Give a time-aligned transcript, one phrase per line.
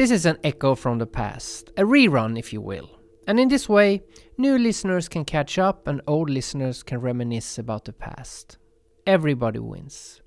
[0.00, 2.88] This is an echo from the past, a rerun, if you will.
[3.28, 4.02] And in this way,
[4.38, 8.56] new listeners can catch up and old listeners can reminisce about the past.
[9.06, 10.22] Everybody wins.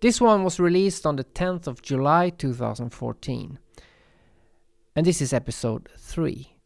[0.00, 3.58] This one was released on the 10th of July 2014.
[4.96, 6.56] And this is episode 3.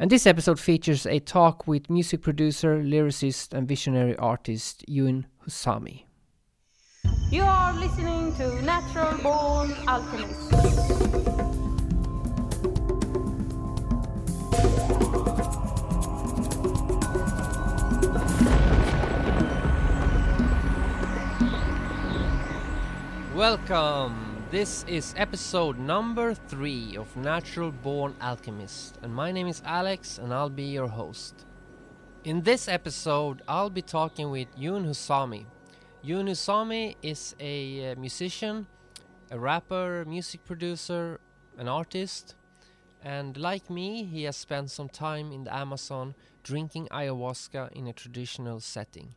[0.00, 6.06] And this episode features a talk with music producer, lyricist, and visionary artist Yun Husami.
[7.30, 11.37] You are listening to Natural Born Alchemist.
[23.38, 24.42] Welcome!
[24.50, 30.34] This is episode number 3 of Natural Born Alchemist, and my name is Alex, and
[30.34, 31.46] I'll be your host.
[32.24, 35.46] In this episode, I'll be talking with Yun Husami.
[36.04, 38.66] Husami is a uh, musician,
[39.30, 41.20] a rapper, music producer,
[41.58, 42.34] an artist,
[43.04, 47.92] and like me, he has spent some time in the Amazon drinking ayahuasca in a
[47.92, 49.14] traditional setting.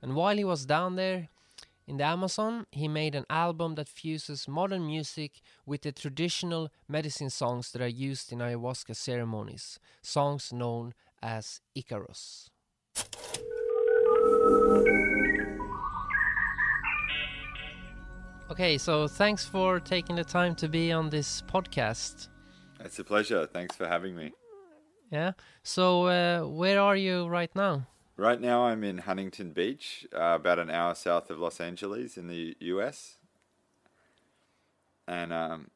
[0.00, 1.28] And while he was down there,
[1.88, 7.30] in the Amazon, he made an album that fuses modern music with the traditional medicine
[7.30, 12.50] songs that are used in ayahuasca ceremonies, songs known as Icaros.
[18.50, 22.28] Okay, so thanks for taking the time to be on this podcast.
[22.80, 23.46] It's a pleasure.
[23.46, 24.32] Thanks for having me.
[25.10, 25.32] Yeah.
[25.62, 27.86] So, uh, where are you right now?
[28.18, 32.26] Right now, I'm in Huntington Beach, uh, about an hour south of Los Angeles in
[32.26, 33.16] the US.
[35.06, 35.70] And um,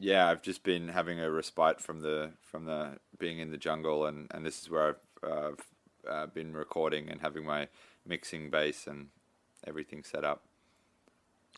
[0.00, 4.06] yeah, I've just been having a respite from the from the being in the jungle,
[4.06, 7.68] and, and this is where I've uh, uh, been recording and having my
[8.04, 9.06] mixing base and
[9.64, 10.42] everything set up.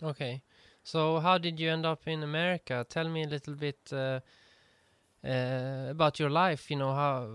[0.02, 0.42] Okay,
[0.84, 2.84] so how did you end up in America?
[2.86, 3.90] Tell me a little bit
[5.24, 6.70] uh, uh, about your life.
[6.70, 7.28] You know how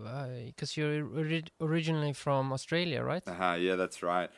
[0.46, 3.28] because you're ori originally from Australia, right?
[3.28, 4.30] Uh -huh, yeah, that's right.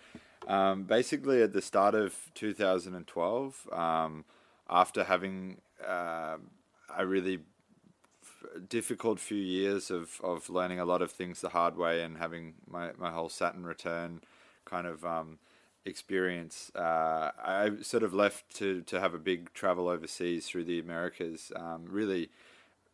[0.47, 4.25] Um, basically, at the start of 2012, um,
[4.65, 6.37] after having uh,
[6.97, 7.39] a really
[8.69, 12.55] difficult few years of, of learning a lot of things the hard way and having
[12.67, 14.21] my, my whole Saturn return
[14.65, 15.39] kind of um,
[15.85, 20.79] experience, uh, I sort of left to, to have a big travel overseas through the
[20.79, 22.29] Americas, um, really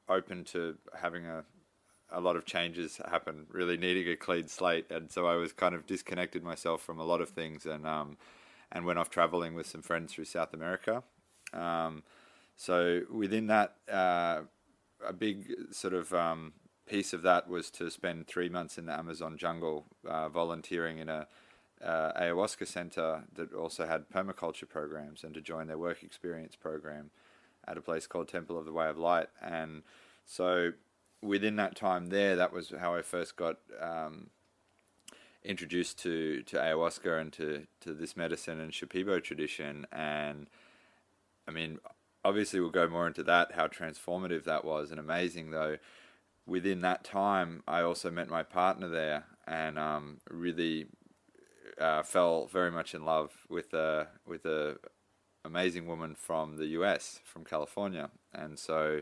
[0.09, 1.43] open to having a
[2.11, 5.73] a lot of changes happen, really needing a clean slate, and so I was kind
[5.73, 8.17] of disconnected myself from a lot of things, and um,
[8.71, 11.03] and went off traveling with some friends through South America.
[11.53, 12.03] Um,
[12.55, 14.41] so within that, uh,
[15.05, 16.53] a big sort of um,
[16.87, 21.09] piece of that was to spend three months in the Amazon jungle, uh, volunteering in
[21.09, 21.27] a
[21.83, 27.11] uh, ayahuasca center that also had permaculture programs, and to join their work experience program
[27.67, 29.27] at a place called Temple of the Way of Light.
[29.41, 29.83] And
[30.25, 30.71] so
[31.21, 34.29] within that time there, that was how I first got um,
[35.43, 39.85] introduced to, to ayahuasca and to, to this medicine and Shipibo tradition.
[39.91, 40.47] And
[41.47, 41.79] I mean,
[42.23, 45.77] obviously, we'll go more into that, how transformative that was and amazing, though.
[46.47, 50.87] Within that time, I also met my partner there and um, really
[51.79, 54.77] uh, fell very much in love with a with a
[55.45, 58.09] amazing woman from the US, from California.
[58.33, 59.01] And so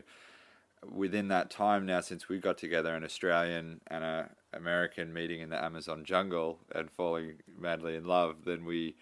[0.92, 5.48] within that time now, since we got together, an Australian and an American meeting in
[5.48, 8.96] the Amazon jungle and falling madly in love, then we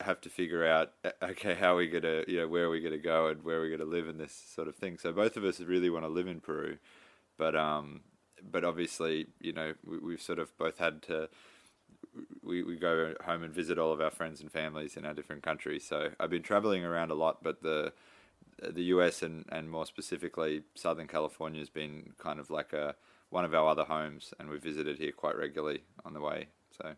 [0.00, 2.96] have to figure out okay how are we gonna you know where are we gonna
[2.96, 5.42] go and where are we gonna live in this sort of thing so both of
[5.42, 6.78] us really want to live in Peru
[7.36, 8.00] but um
[8.48, 11.28] but obviously you know we, we've sort of both had to
[12.42, 15.42] we, we go home and visit all of our friends and families in our different
[15.42, 15.84] countries.
[15.84, 17.92] So I've been traveling around a lot, but the
[18.60, 22.96] the US and, and more specifically Southern California has been kind of like a
[23.30, 26.48] one of our other homes, and we visited here quite regularly on the way.
[26.76, 26.94] So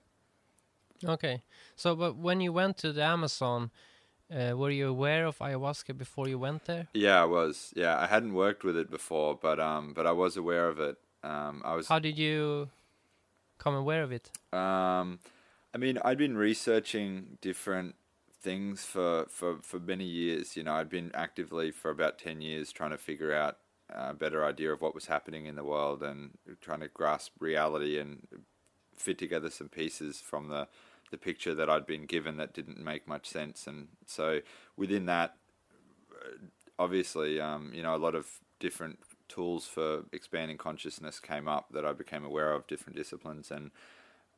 [1.05, 1.43] okay,
[1.77, 3.71] so but when you went to the Amazon.
[4.33, 6.87] Uh, were you aware of ayahuasca before you went there?
[6.95, 7.73] Yeah, I was.
[7.75, 10.99] Yeah, I hadn't worked with it before, but um, but I was aware of it.
[11.25, 11.89] Um, I was.
[11.89, 12.71] How did you
[13.61, 14.31] come aware of it?
[14.53, 15.21] Um,
[15.73, 17.95] I mean, I'd been researching different
[18.43, 20.57] things for, for, for many years.
[20.57, 23.59] You know, I'd been actively for about 10 years trying to figure out
[23.91, 26.31] a better idea of what was happening in the world and
[26.61, 28.27] trying to grasp reality and
[28.97, 30.67] fit together some pieces from the,
[31.11, 33.67] the picture that I'd been given that didn't make much sense.
[33.67, 34.41] And so
[34.77, 35.37] within that,
[36.79, 38.27] obviously, um, you know, a lot of
[38.59, 38.99] different
[39.31, 43.71] tools for expanding consciousness came up that I became aware of different disciplines and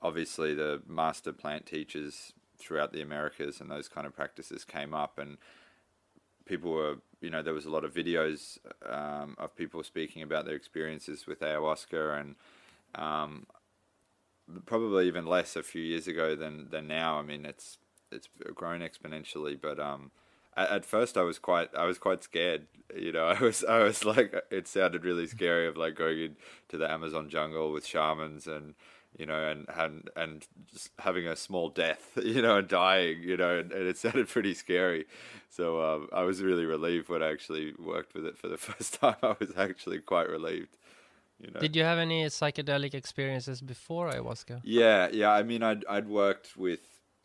[0.01, 5.19] obviously the master plant teachers throughout the Americas and those kind of practices came up
[5.19, 5.39] and
[6.45, 8.59] people were, you know, there was a lot of videos
[8.89, 12.35] um, of people speaking about their experiences with ayahuasca, and
[12.95, 13.47] um,
[14.67, 17.19] probably even less a few years ago than than now.
[17.19, 17.79] I mean, it's
[18.11, 20.11] it's grown exponentially, but um,
[20.57, 22.67] at, at first I was quite I was quite scared.
[22.95, 26.79] You know, I was I was like it sounded really scary of like going into
[26.79, 28.75] the Amazon jungle with shamans and
[29.19, 33.37] you know, and and and just having a small death, you know, and dying, you
[33.37, 35.07] know, and, and it sounded pretty scary.
[35.51, 39.01] So um, I was really relieved when I actually worked with it for the first
[39.01, 39.17] time.
[39.23, 40.77] I was actually quite relieved.
[41.39, 41.61] You know.
[41.61, 44.61] Did you have any psychedelic experiences before ayahuasca?
[44.65, 45.31] Yeah, yeah.
[45.31, 46.81] I mean, I'd I'd worked with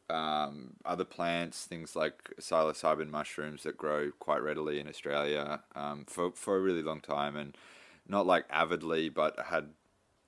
[0.09, 6.31] um, other plants, things like psilocybin mushrooms that grow quite readily in Australia um, for
[6.31, 7.57] for a really long time, and
[8.07, 9.69] not like avidly, but had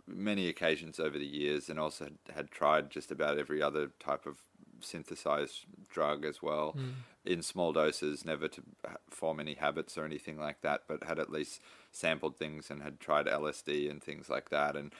[0.07, 4.25] many occasions over the years, and also had, had tried just about every other type
[4.25, 4.37] of
[4.81, 6.93] synthesized drug as well Mm.
[7.25, 8.61] in small doses, never to
[9.09, 11.61] form any habits or anything like that, but had at least
[11.91, 14.93] sampled things and had tried LSD and things like that, and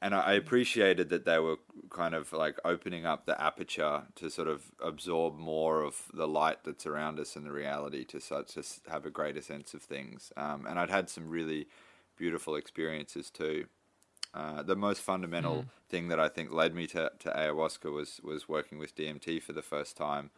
[0.00, 1.56] and I appreciated that they were
[1.90, 6.58] kind of like opening up the aperture to sort of absorb more of the light
[6.64, 10.32] that's around us and the reality to such to have a greater sense of things.
[10.36, 11.66] Um, and I'd had some really
[12.16, 13.66] beautiful experiences too.
[14.34, 18.48] Uh, the most fundamental thing that I think led me to, to ayahuasca was was
[18.48, 20.30] working with DMT for the first time,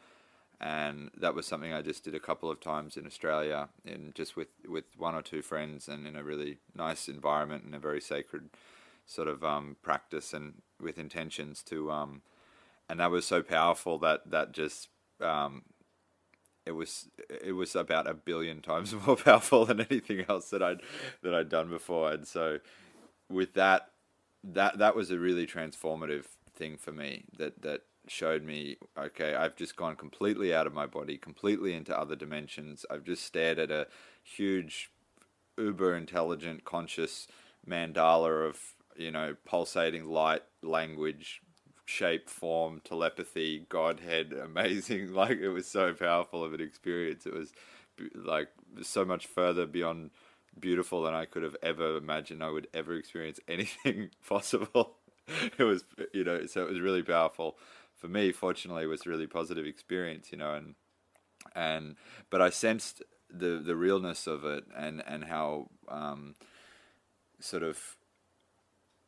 [0.61, 4.37] and that was something I just did a couple of times in Australia, in just
[4.37, 8.01] with with one or two friends, and in a really nice environment and a very
[8.01, 8.51] sacred
[9.11, 12.23] sort of um, practice and with intentions to, um,
[12.89, 14.89] and that was so powerful that that just
[15.21, 15.63] um,
[16.65, 20.83] it was it was about a billion times more powerful than anything else that I'd
[21.23, 22.61] that I'd done before, and so
[23.29, 23.91] with that
[24.45, 29.57] that that was a really transformative thing for me that that showed me okay I've
[29.57, 32.87] just gone completely out of my body completely into other dimensions.
[32.89, 33.89] I've just stared at a
[34.23, 34.91] huge
[35.59, 37.27] uber intelligent conscious
[37.69, 41.41] mandala of you know pulsating light language
[41.87, 47.53] shape form telepathy godhead amazing like it was so powerful of an experience it was
[48.15, 48.49] like
[48.83, 50.11] so much further beyond
[50.59, 54.97] beautiful than I could have ever imagined I would ever experience anything possible.
[55.59, 57.57] It was, you know, so it was really powerful
[57.97, 58.33] for me.
[58.33, 60.75] Fortunately, it was a really positive experience, you know, and
[61.55, 61.97] and
[62.31, 66.35] but I sensed the the realness of it and and how um,
[67.39, 67.97] sort of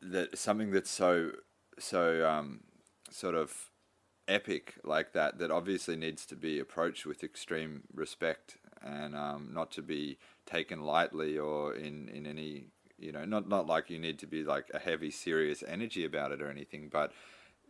[0.03, 1.33] that something that's so
[1.79, 2.61] so um,
[3.11, 3.71] sort of
[4.29, 9.71] epic like that that obviously needs to be approached with extreme respect and um, not
[9.73, 12.67] to be taken lightly or in, in any
[12.99, 16.33] you know not not like you need to be like a heavy serious energy about
[16.33, 17.13] it or anything but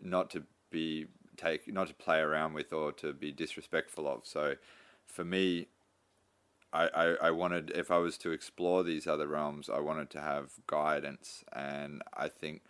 [0.02, 1.06] not to be
[1.36, 4.20] take not to play around with or to be disrespectful of.
[4.24, 4.56] So
[5.06, 5.68] for me
[6.72, 10.52] I, I, wanted if I was to explore these other realms I wanted to have
[10.66, 11.44] guidance.
[11.52, 12.62] And I think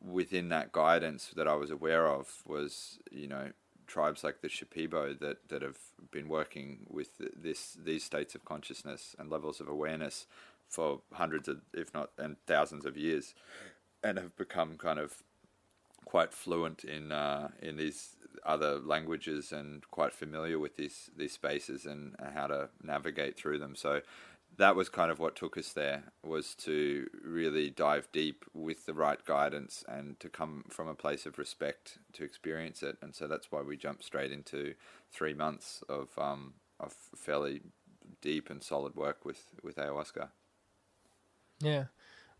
[0.00, 3.50] within that guidance that I was aware of was you know
[3.86, 5.78] tribes like the Shipibo that, that have
[6.10, 10.26] been working with this these states of consciousness and levels of awareness
[10.68, 13.34] for hundreds of if not and thousands of years
[14.02, 15.22] and have become kind of
[16.04, 21.86] quite fluent in uh, in these other languages and quite familiar with these these spaces
[21.86, 23.74] and how to navigate through them.
[23.76, 24.00] So
[24.56, 28.94] that was kind of what took us there was to really dive deep with the
[28.94, 32.98] right guidance and to come from a place of respect to experience it.
[33.00, 34.74] And so that's why we jumped straight into
[35.10, 37.62] three months of um, of fairly
[38.20, 40.28] deep and solid work with with ayahuasca.
[41.60, 41.84] Yeah,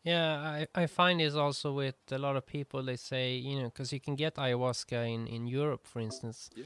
[0.02, 0.66] yeah.
[0.74, 2.82] I I find this also with a lot of people.
[2.82, 6.64] They say you know because you can get ayahuasca in in Europe, for instance, yeah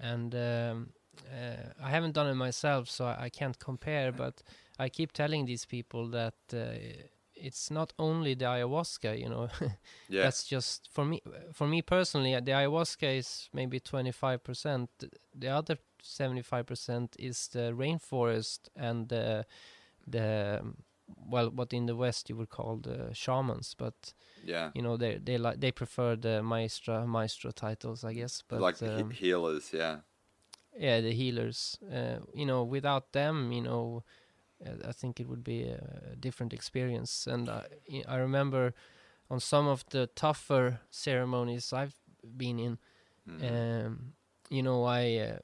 [0.00, 0.90] and um,
[1.30, 4.12] uh, I haven't done it myself, so I, I can't compare.
[4.12, 4.42] But
[4.78, 6.78] I keep telling these people that uh,
[7.34, 9.48] it's not only the ayahuasca, you know.
[10.08, 11.22] yeah That's just for me.
[11.52, 14.90] For me personally, the ayahuasca is maybe twenty five percent.
[15.34, 19.46] The other seventy five percent is the rainforest and the
[20.06, 20.76] the um,
[21.16, 25.18] well, what in the West you would call the shamans, but yeah you know they
[25.18, 28.42] they like they prefer the maestra maestro titles, I guess.
[28.48, 30.00] But like he- um, healers yeah
[30.78, 31.78] yeah, the healers.
[31.92, 34.04] Uh, you know, without them, you know,
[34.64, 37.26] uh, I think it would be a different experience.
[37.26, 37.64] And I,
[38.06, 38.74] I remember
[39.30, 41.96] on some of the tougher ceremonies I've
[42.36, 42.78] been in,
[43.28, 43.86] Mhm.
[43.86, 44.12] um,
[44.50, 45.38] you know, I uh,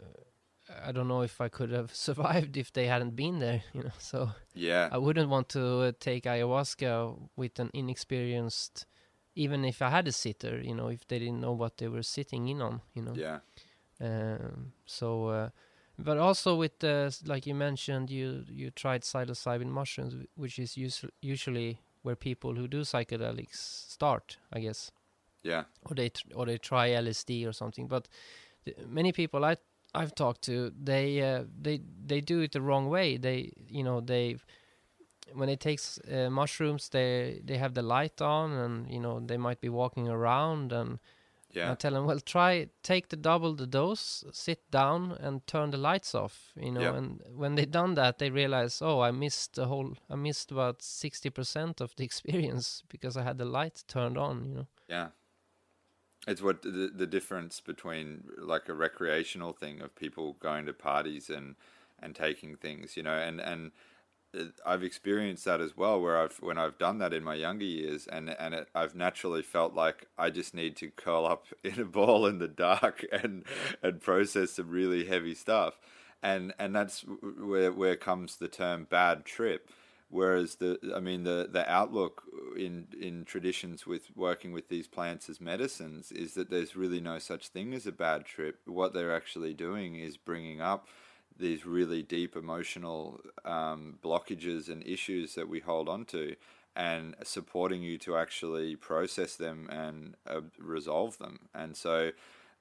[0.88, 3.62] I don't know if I could have survived if they hadn't been there.
[3.72, 8.86] You know, so yeah I wouldn't want to uh, take ayahuasca with an inexperienced.
[9.36, 12.04] Even if I had a sitter, you know, if they didn't know what they were
[12.04, 13.14] sitting in on, you know.
[13.16, 13.40] yeah
[14.00, 15.48] Um, so uh,
[15.98, 21.10] but also with the like you mentioned, you you tried psilocybin mushrooms, which is usu-
[21.20, 24.90] usually where people who do psychedelics start, I guess,
[25.42, 25.64] Yeah.
[25.88, 27.88] or they tr- or they try LSD or something.
[27.88, 28.08] But
[28.64, 29.56] th- many people I
[29.94, 33.16] I've talked to, they uh, they they do it the wrong way.
[33.16, 34.36] They you know they
[35.32, 35.80] when they take
[36.12, 40.08] uh, mushrooms, they they have the light on, and you know they might be walking
[40.08, 40.98] around and
[41.56, 41.74] I Yeah.
[41.76, 46.14] tell them, well, try take the double the dose, sit down, and turn the lights
[46.14, 46.52] off.
[46.56, 46.96] You know, Yeah.
[46.96, 50.82] and when they done that, they realize, oh, I missed the whole, I missed about
[50.82, 54.44] sixty percent of the experience because I had the light turned on.
[54.44, 54.66] You know.
[54.88, 55.08] Yeah.
[56.26, 61.30] It's what the, the difference between like a recreational thing of people going to parties
[61.30, 61.56] and
[62.00, 63.72] and taking things, you know, and and
[64.38, 67.64] uh, I've experienced that as well where I've when I've done that in my younger
[67.64, 71.80] years and and it, I've naturally felt like I just need to curl up in
[71.80, 73.44] a ball in the dark and
[73.82, 75.78] and process some really heavy stuff.
[76.22, 79.70] And and that's where where comes the term bad trip
[80.14, 82.22] whereas the i mean the the outlook
[82.56, 87.18] in in traditions with working with these plants as medicines is that there's really no
[87.18, 88.60] such thing as a bad trip.
[88.64, 90.86] What they're actually doing is bringing up
[91.36, 96.36] these really deep emotional um, blockages and issues that we hold on to
[96.76, 101.40] and supporting you to actually process them and uh, resolve them.
[101.52, 102.12] And so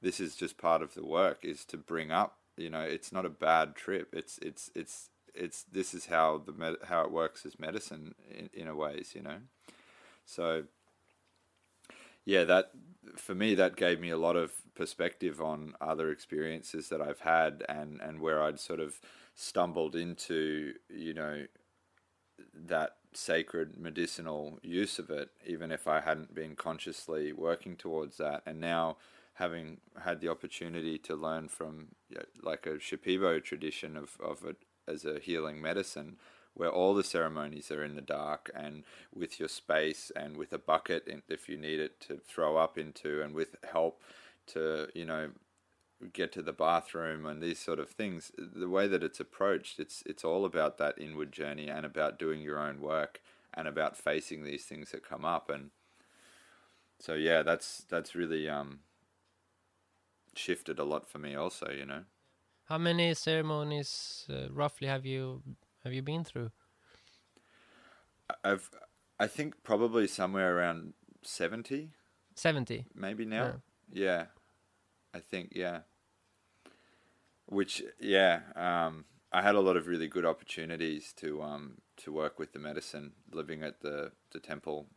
[0.01, 3.25] this is just part of the work is to bring up you know it's not
[3.25, 4.09] a bad trip.
[4.13, 8.49] It's it's it's it's this is how the med- how it works as medicine in,
[8.53, 9.37] in a ways you know?
[10.25, 10.63] So
[12.25, 12.71] yeah that
[13.15, 17.63] for me that gave me a lot of perspective on other experiences that I've had
[17.67, 18.99] and and where I'd sort of
[19.35, 21.45] stumbled into you know
[22.53, 28.41] that sacred medicinal use of it even if I hadn't been consciously working towards that.
[28.45, 28.97] And now
[29.35, 31.87] having had the opportunity to learn from
[32.41, 34.43] like a Shipibo tradition of, of
[34.87, 36.17] as a healing medicine
[36.55, 40.57] where all the ceremonies are in the dark and with your space and with a
[40.57, 44.01] bucket if you need it to throw up into and with help
[44.45, 45.29] to you know
[46.11, 50.03] get to the bathroom and these sort of things the way that it's approached it's
[50.05, 53.21] it's all about that inward journey and about doing your own work
[53.53, 55.49] and about facing these things that come up.
[55.49, 55.69] And
[56.99, 58.79] so yeah that's that's really um
[60.35, 62.03] shifted a lot for me also you know
[62.65, 65.43] How many ceremonies uh, roughly have you
[65.83, 66.51] have you been through?
[68.43, 68.69] I've
[69.19, 70.93] I think probably somewhere around
[71.23, 71.91] 70
[72.35, 72.85] Seventy.
[72.95, 73.61] maybe now.
[73.91, 74.25] Yeah.
[75.13, 75.81] I think yeah.
[77.45, 82.39] Which yeah, um I had a lot of really good opportunities to um to work
[82.39, 84.87] with the medicine living at the the temple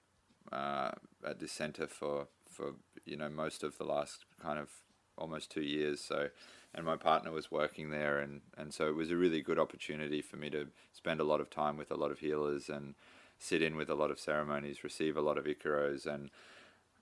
[0.53, 0.93] uh
[1.27, 4.71] at the center for for you know most of the last kind of
[5.19, 6.29] almost 2 years so
[6.77, 10.21] and my partner was working there and and so it was a really good opportunity
[10.21, 12.95] for me to spend a lot of time with a lot of healers and
[13.39, 16.31] sit in with a lot of ceremonies receive a lot of icaros and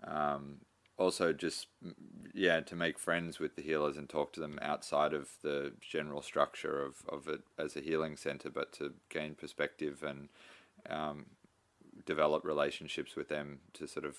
[0.05, 0.59] um,
[0.97, 1.67] also just
[2.33, 6.23] yeah to make friends with the healers and talk to them outside of the general
[6.23, 10.29] structure of, of it as a healing center but to gain perspective and
[10.89, 11.27] um,
[12.07, 14.19] develop relationships with them to sort of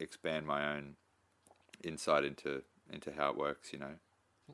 [0.00, 0.96] expand my own
[1.84, 3.94] insight into into how it works you know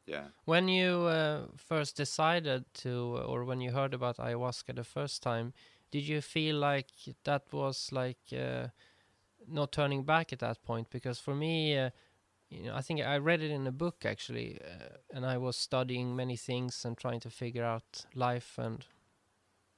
[0.07, 5.23] yeah When you uh, first decided to, or when you heard about ayahuasca the first
[5.23, 5.53] time,
[5.91, 6.91] did you feel like
[7.25, 8.69] that was like uh,
[9.49, 10.91] not turning back at that point?
[10.91, 11.91] Because for me, uh,
[12.51, 15.57] you know, I think I read it in a book actually, uh, and I was
[15.57, 18.85] studying many things and trying to figure out life and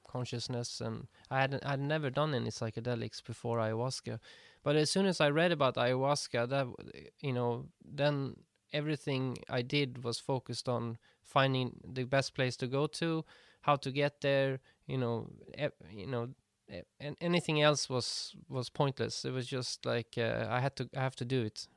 [0.07, 4.19] consciousness, and I had I'd never done any psychedelics before ayahuasca,
[4.63, 6.67] but as soon as I read about ayahuasca, that
[7.21, 8.35] you know, then
[8.73, 13.25] everything I did was focused on finding the best place to go to,
[13.61, 14.59] how to get there.
[14.87, 15.29] You know,
[15.91, 16.29] you know,
[16.99, 19.25] and anything else was was pointless.
[19.25, 21.67] It was just like uh, I had to I have to do it.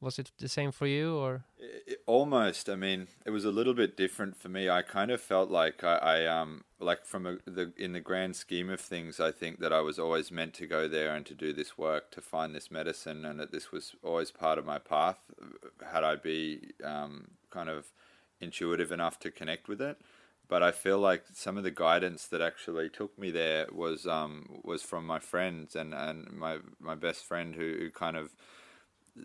[0.00, 1.44] Was it the same for you, or?
[1.60, 2.68] I- I- almost.
[2.68, 4.68] I mean it was a little bit different for me.
[4.68, 8.36] I kind of felt like i, I um like from a, the in the grand
[8.36, 11.34] scheme of things i think that i was always meant to go there and to
[11.34, 14.78] do this work to find this medicine and that this was always part of my
[14.78, 15.18] path
[15.90, 17.86] had i be um, kind of
[18.40, 19.98] intuitive enough to connect with it.
[20.48, 24.60] But I feel like some of the guidance that actually took me there was um,
[24.62, 28.30] was from my friends and, and my my best friend who, who kind of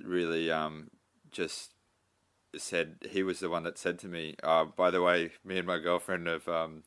[0.03, 0.89] really um,
[1.31, 1.73] just
[2.57, 5.67] said he was the one that said to me, uh, by the way, me and
[5.67, 6.83] my girlfriend have um,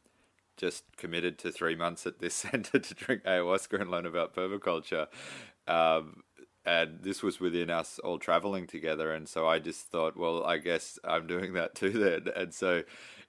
[0.56, 5.06] just committed to three months at this center to drink ayahuasca and learn about permaculture.
[5.66, 6.22] Um,
[6.66, 10.56] and this was within us all traveling together, and so I just thought, well, I
[10.56, 12.84] guess I'm doing that too then, and so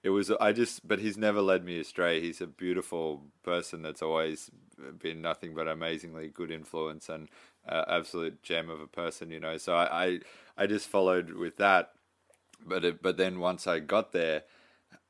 [0.06, 2.20] it was I just but he's never led me astray.
[2.20, 4.52] He's a beautiful person that's always
[5.02, 7.28] been nothing but amazingly good influence and
[7.68, 9.56] uh, absolute gem of a person, you know.
[9.56, 10.20] So I, I
[10.56, 11.90] I just followed with that,
[12.64, 14.44] but it, but then once I got there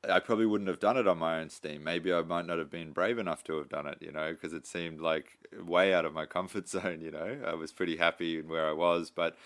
[0.09, 1.85] I probably wouldn't have done it on my own steam.
[1.85, 4.55] Maybe I might not have been brave enough to have done it, you know, because
[4.55, 7.41] it seemed like way out of my comfort zone, you know.
[7.47, 9.37] I was pretty happy in where I was, but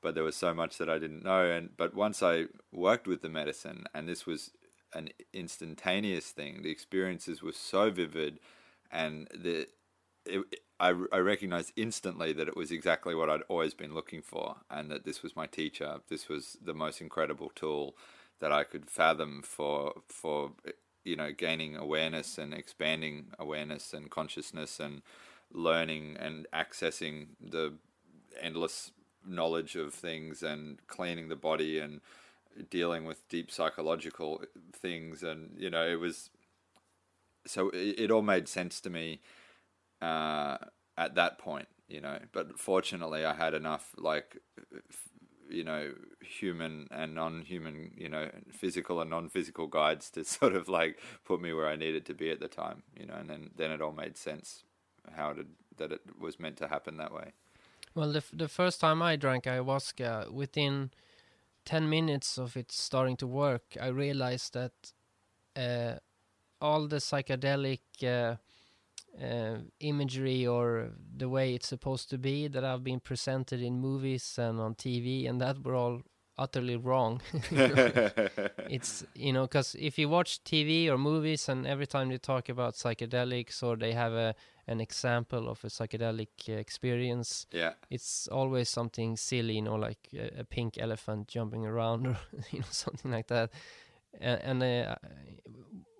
[0.00, 3.22] but there was so much that I didn't know and but once I worked with
[3.22, 4.50] the medicine and this was
[4.94, 8.40] an instantaneous thing, the experiences were so vivid
[8.90, 9.68] and the
[10.26, 10.42] it,
[10.80, 14.90] I, I recognized instantly that it was exactly what I'd always been looking for and
[14.90, 16.00] that this was my teacher.
[16.08, 17.94] This was the most incredible tool
[18.40, 20.52] that I could fathom for for
[21.04, 25.02] you know gaining awareness and expanding awareness and consciousness and
[25.52, 27.74] learning and accessing the
[28.40, 28.90] endless
[29.26, 32.00] knowledge of things and cleaning the body and
[32.70, 34.42] dealing with deep psychological
[34.72, 36.30] things and you know it was
[37.46, 39.20] so it, it all made sense to me
[40.00, 40.56] uh,
[40.96, 42.18] at that point you know.
[42.32, 44.38] But fortunately i had enough like
[45.48, 50.98] you know human and non-human you know physical and non-physical guides to sort of like
[51.24, 53.14] put me where I needed to be at the time you know.
[53.14, 54.64] And then then it all made sense
[55.16, 57.32] how did that it was meant to happen that way.
[57.94, 60.90] Well the the first time I drank ayahuasca within
[61.64, 64.72] 10 minutes of it starting to work I realized that
[65.56, 65.98] uh,
[66.60, 68.36] all the psychedelic uh,
[69.22, 74.36] uh, imagery or the way it's supposed to be that I've been presented in movies
[74.38, 76.02] and on TV, and that were all
[76.38, 77.20] utterly wrong.
[78.70, 82.48] it's you know because if you watch TV or movies, and every time they talk
[82.48, 84.34] about psychedelics or they have a
[84.66, 90.08] an example of a psychedelic uh, experience, yeah, it's always something silly, you know, like
[90.14, 92.16] a, a pink elephant jumping around or
[92.50, 93.50] you know something like that.
[94.20, 94.94] And, and uh,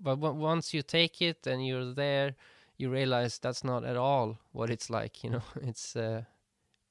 [0.00, 2.36] but once you take it and you're there
[2.76, 6.22] you realize that's not at all what it's like you know it's uh,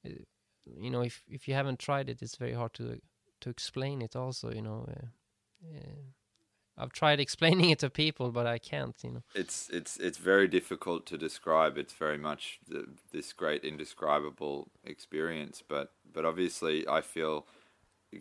[0.02, 2.98] you know if if you haven't tried it it's very hard to
[3.44, 5.06] to explain it also you know uh,
[5.76, 6.02] uh,
[6.76, 9.22] I've tried explaining it to people but I can't you know.
[9.34, 11.78] It's it's it's very difficult to describe.
[11.78, 17.46] It's very much the, this great indescribable experience but but obviously I feel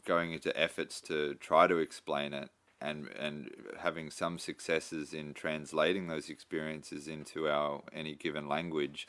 [0.05, 2.49] going into efforts to try to explain it
[2.81, 9.07] and and having some successes in translating those experiences into our any given language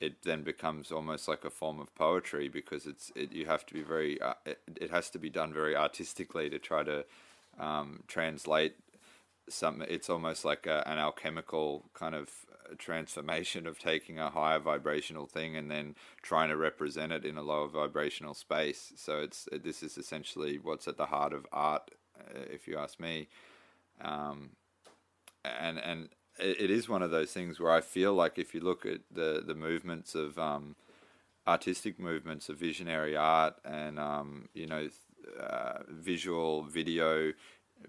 [0.00, 3.74] it then becomes almost like a form of poetry because it's it, you have to
[3.74, 7.04] be very uh, it, it, has to be done very artistically to try to
[7.58, 8.74] um, translate
[9.48, 12.30] some it's almost like a, an alchemical kind of
[12.78, 17.42] transformation of taking a higher vibrational thing and then trying to represent it in a
[17.42, 22.40] lower vibrational space so it's this is essentially what's at the heart of art uh,
[22.50, 23.28] if you ask me.
[24.00, 24.50] Um,
[25.44, 28.86] and and it is one of those things where I feel like if you look
[28.86, 30.76] at the the movements of um,
[31.46, 34.88] artistic movements of visionary art and um, you know
[35.40, 37.32] uh, visual video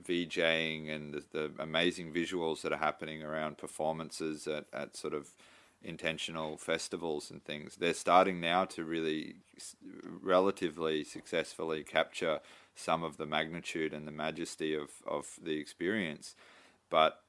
[0.03, 5.33] VJing and the, the, amazing visuals that are happening around performances at, at sort of
[5.83, 7.75] intentional festivals and things.
[7.75, 9.35] They're starting now to really
[10.21, 12.39] relatively successfully capture
[12.75, 16.35] some of the magnitude and the majesty of, of the experience.
[16.89, 17.21] But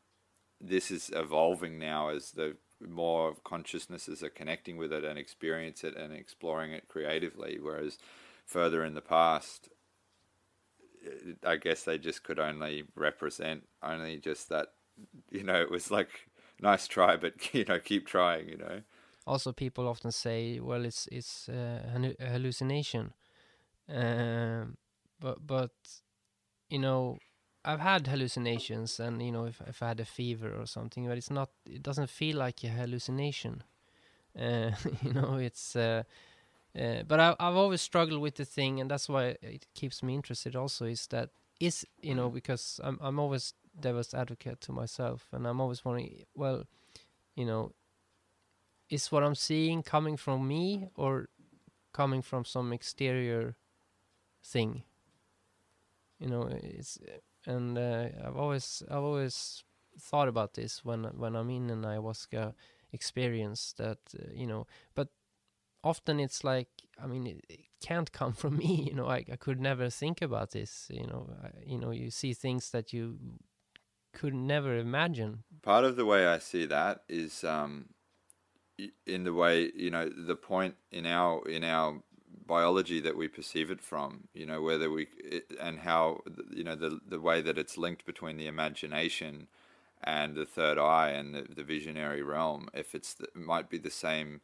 [0.61, 5.97] this is evolving now as the more consciousnesses are connecting with it and experience it
[5.97, 7.59] and exploring it creatively.
[7.61, 7.99] Whereas
[8.45, 9.69] further in the past,
[11.45, 14.69] I guess they just could only represent only just that,
[15.31, 16.29] you know, it was like
[16.61, 18.83] nice try, but you know, keep trying, you know.
[19.27, 21.81] Also, people often say, well, it's it's uh,
[22.21, 23.13] a hallucination.
[23.89, 24.77] Um,
[25.21, 25.71] but but
[26.69, 27.19] you know
[27.67, 31.19] I've had hallucinations and you know if if I had a fever or something but
[31.19, 33.65] it's not it doesn't feel like a hallucination.
[34.39, 34.71] Uh,
[35.03, 36.03] you know it's uh,
[36.79, 40.15] uh, but I, I've always struggled with the thing and that's why it keeps me
[40.15, 45.27] interested also is that is you know because I'm I'm always devil's advocate to myself
[45.33, 46.65] and I'm always wondering well
[47.35, 47.73] you know
[48.89, 51.29] is what I'm seeing coming from me or
[51.93, 53.57] coming from some exterior
[54.45, 54.83] thing?
[56.21, 56.99] You know it's
[57.47, 59.65] and uh, I've always I've always
[60.01, 62.55] thought about this when when I'm in an ayahuasca
[62.93, 65.09] experience that uh, you know but
[65.83, 66.69] often it's like
[67.03, 70.23] I mean it, it, can't come from me you know I, I could never think
[70.23, 73.19] about this you know I, you know you see things that you
[74.13, 75.45] could never imagine.
[75.63, 77.91] Part of the way I see that is um
[79.07, 82.03] in the way you know the point in our in our
[82.47, 84.29] biology that we perceive it from.
[84.35, 88.07] You know, whether we it, and how you know the the way that it's linked
[88.07, 89.49] between the imagination
[90.05, 92.69] and the third eye and the, the visionary realm.
[92.75, 94.41] If it's the, it might be the same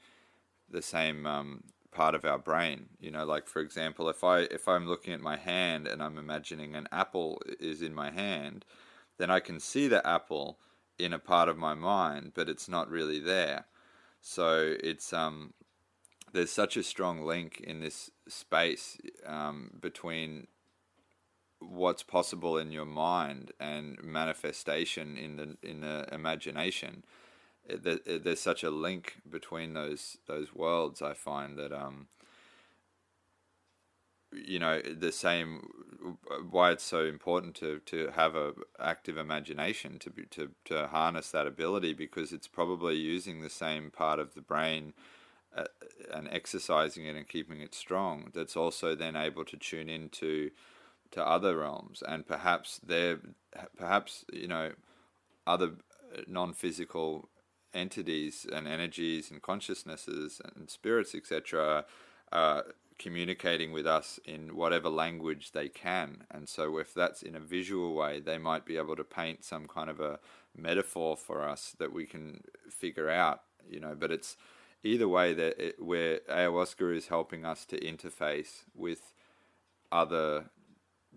[0.71, 2.87] the same um, part of our brain.
[3.01, 6.19] You know, like for example, if I if I'm looking at my hand and I'm
[6.19, 8.65] imagining an apple is in my hand,
[9.19, 10.59] then I can see the apple
[10.99, 13.67] in a part of my mind, but it's not really there.
[14.21, 15.53] So it's um,
[16.33, 20.47] there's such a strong link in this space um, between
[21.61, 27.05] what's possible in your mind and manifestation in the in the imagination.
[27.69, 31.01] there's such a link between those those worlds.
[31.03, 32.09] I find that um,
[34.33, 35.69] you know the same
[36.51, 41.31] why it's so important to to have a active imagination to be, to to harness
[41.31, 44.95] that ability because it's probably using the same part of the brain
[45.57, 45.65] uh,
[46.13, 50.51] and exercising it and keeping it strong that's also then able to tune into
[51.11, 53.19] to other realms and perhaps there
[53.77, 54.73] perhaps you know
[55.47, 55.73] other
[56.27, 57.29] non-physical
[57.75, 61.85] entities and energies and consciousnesses and spirits etc
[62.33, 62.63] uh,
[62.99, 66.25] communicating with us in whatever language they can.
[66.31, 69.67] And so, if that's in a visual way, they might be able to paint some
[69.67, 70.21] kind of a
[70.57, 73.97] metaphor for us that we can figure out, you know.
[73.99, 74.37] But it's
[74.85, 79.15] either way that it, where ayahuasca is helping us to interface with
[79.91, 80.51] other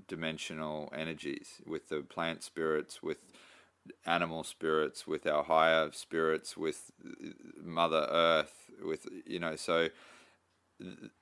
[0.08, 3.32] dimensional energies, with the plant spirits, with
[4.06, 6.92] animal spirits, with our higher spirits, with
[7.62, 9.90] Mother Earth, with you know, so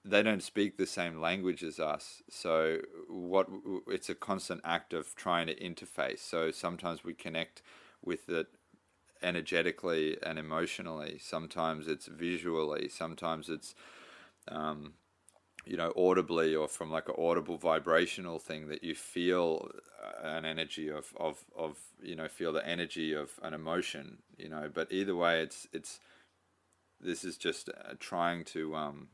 [0.03, 2.23] they don't speak the same language as us.
[2.29, 3.47] So what
[3.87, 6.19] it's a constant act of trying to interface.
[6.19, 7.61] So sometimes we connect
[8.03, 8.47] with it
[9.23, 13.73] energetically and emotionally sometimes it's visually sometimes it's
[14.49, 14.93] um,
[15.65, 19.69] you know audibly or from like an audible vibrational thing that you feel
[20.03, 24.49] uh, an energy of, of of you know feel the energy of an emotion you
[24.49, 25.99] know but either way it's it's
[26.99, 29.07] this is just uh, trying to um,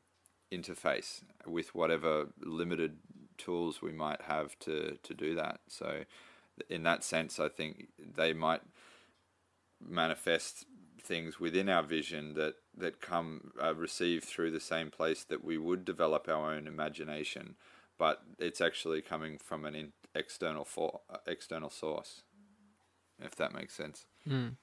[0.51, 2.97] interface with whatever limited
[3.37, 5.59] tools we might have to, to do that.
[5.67, 6.03] So,
[6.69, 8.61] in that sense, I think they might
[9.87, 10.65] manifest
[11.01, 15.57] things within our vision that that come uh, received through the same place that we
[15.57, 17.55] would develop our own imagination,
[17.97, 22.23] but it's actually coming from an in, external for, uh, external source.
[23.21, 24.05] If that makes sense.
[24.27, 24.55] Mm.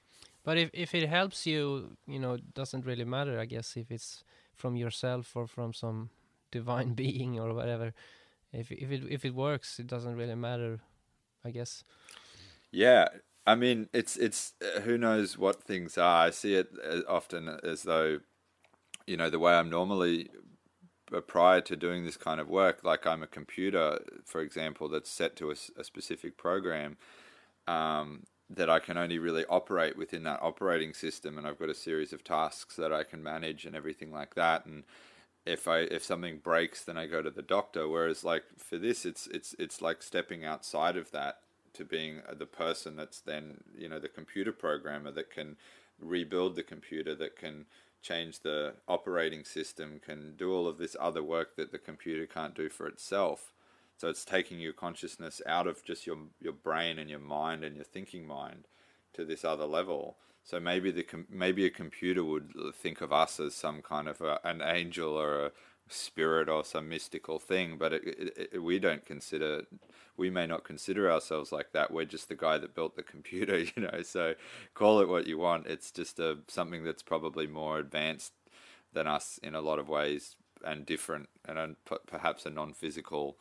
[0.43, 3.39] But if if it helps you, you know, it doesn't really matter.
[3.39, 4.23] I guess if it's
[4.55, 6.09] from yourself or from some
[6.51, 7.93] divine being or whatever.
[8.51, 10.79] If if it if it works, it doesn't really matter,
[11.43, 11.83] I guess.
[12.71, 13.07] Yeah,
[13.47, 16.27] I mean, it's it's uh, who knows what things are.
[16.27, 18.19] I see it uh, often as though,
[19.07, 20.29] you know, the way I'm normally
[21.15, 25.09] uh, prior to doing this kind of work, like I'm a computer, for example, that's
[25.09, 26.97] set to a, a specific program.
[27.67, 31.75] Um, that I can only really operate within that operating system, and I've got a
[31.75, 34.65] series of tasks that I can manage and everything like that.
[34.65, 34.83] And
[35.45, 37.87] if I if something breaks, then I go to the doctor.
[37.87, 41.39] Whereas like for this, it's it's it's like stepping outside of that
[41.77, 45.55] to being uh, the person that's then you know the computer programmer that can
[45.99, 47.65] rebuild the computer that can
[48.01, 52.55] change the operating system can do all of this other work that the computer can't
[52.55, 53.51] do for itself
[53.97, 57.75] so it's taking your consciousness out of just your your brain and your mind and
[57.75, 58.67] your thinking mind
[59.13, 60.17] to this other level.
[60.43, 64.39] So maybe the maybe a computer would think of us as some kind of a,
[64.43, 65.51] an angel or a
[65.89, 69.63] spirit or some mystical thing, but it, it, it, we don't consider
[70.17, 71.91] we may not consider ourselves like that.
[71.91, 74.01] We're just the guy that built the computer, you know.
[74.03, 74.33] So
[74.73, 75.67] call it what you want.
[75.67, 78.33] It's just a something that's probably more advanced
[78.93, 81.75] than us in a lot of ways and different, and
[82.07, 83.37] perhaps a non-physical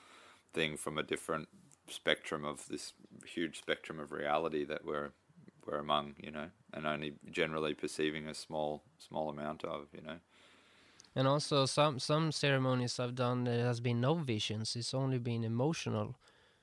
[0.52, 1.48] thing from a different
[1.88, 2.92] spectrum of this
[3.24, 5.12] huge spectrum of reality that we're
[5.66, 10.18] we're among, you know, and only generally perceiving a small small amount of, you know.
[11.16, 14.76] And also some some ceremonies I've done there has been no visions.
[14.76, 16.16] It's only been emotional.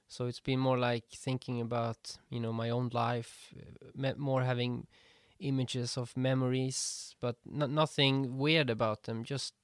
[0.07, 3.53] So it's been more like thinking about, you know, my own life,
[4.17, 4.87] more having
[5.39, 9.55] images of memories, but nothing weird about them, just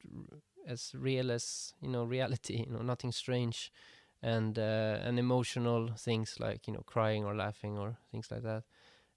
[0.68, 3.72] as real as, you know, reality, you know, nothing strange
[4.22, 8.64] and uh, and emotional things like you know crying or laughing or things like that.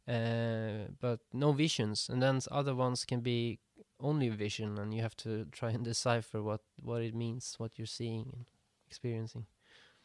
[0.09, 3.59] Uh, but no visions, and then other ones can be
[4.03, 7.87] only vision, and you have to try and decipher what what it means, what you're
[7.87, 8.45] seeing and
[8.87, 9.47] experiencing.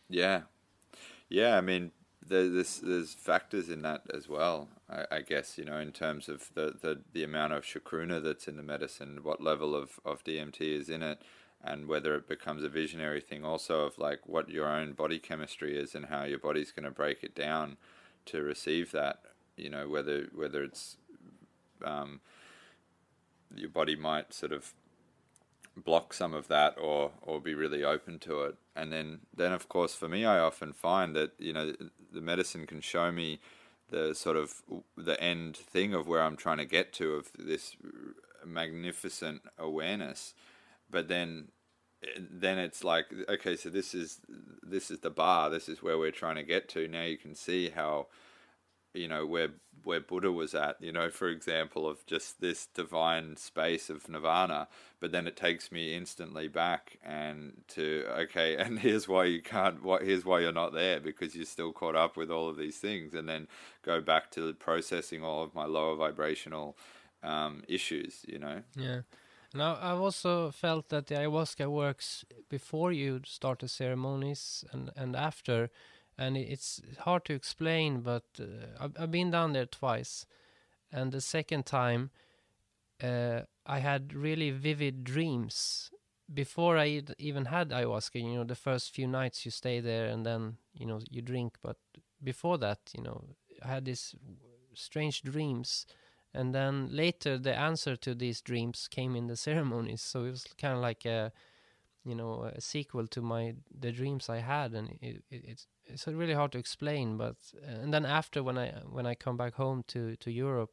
[0.10, 0.42] Yeah,
[1.30, 1.58] yeah.
[1.58, 1.92] I mean,
[2.26, 4.70] there's there's factors in that as well.
[4.90, 8.48] I, I, guess you know in terms of the, the the amount of chacruna that's
[8.48, 11.22] in the medicine, what level of of DMT is in it,
[11.64, 15.78] and whether it becomes a visionary thing also of like what your own body chemistry
[15.78, 17.78] is and how your body's going to break it down
[18.26, 19.20] to receive that
[19.56, 20.98] you know whether whether it's
[21.84, 22.22] um,
[23.56, 24.74] your body might sort of
[25.76, 28.56] block some of that or or be really open to it.
[28.76, 31.74] And then then of course for me I often find that you know
[32.12, 33.40] the medicine can show me
[33.90, 34.62] the sort of
[34.98, 37.76] the end thing of where I'm trying to get to of this
[38.46, 40.34] magnificent awareness.
[40.90, 41.50] But then
[42.18, 44.20] then it's like okay so this is
[44.64, 45.50] this is the bar.
[45.50, 46.88] This is where we're trying to get to.
[46.88, 48.08] Now you can see how
[48.94, 49.50] you know where
[49.84, 54.68] where Buddha was at you know for example of just this divine space of nirvana
[55.00, 59.84] but then it takes me instantly back and to okay and here's why you can't
[59.84, 62.78] what here's why you're not there because you're still caught up with all of these
[62.78, 63.48] things and then
[63.84, 66.78] go back to processing all of my lower vibrational
[67.24, 69.02] um, issues you know yeah
[69.54, 75.16] now, I've also felt that the ayahuasca works before you start the ceremonies and, and
[75.16, 75.70] after.
[76.18, 78.46] And it's hard to explain, but uh,
[78.80, 80.26] I've, I've been down there twice.
[80.92, 82.10] And the second time,
[83.04, 85.92] uh, I had really vivid dreams
[86.34, 88.22] before I even had ayahuasca.
[88.22, 91.58] You know, the first few nights you stay there and then, you know, you drink.
[91.62, 91.78] But
[92.24, 93.24] before that, you know,
[93.64, 94.16] I had these
[94.74, 95.86] strange dreams
[96.34, 100.46] and then later the answer to these dreams came in the ceremonies so it was
[100.60, 101.32] kind of like a
[102.06, 106.08] you know a sequel to my the dreams i had and it, it, it's it's
[106.08, 109.54] really hard to explain but uh, and then after when i when i come back
[109.56, 110.72] home to to europe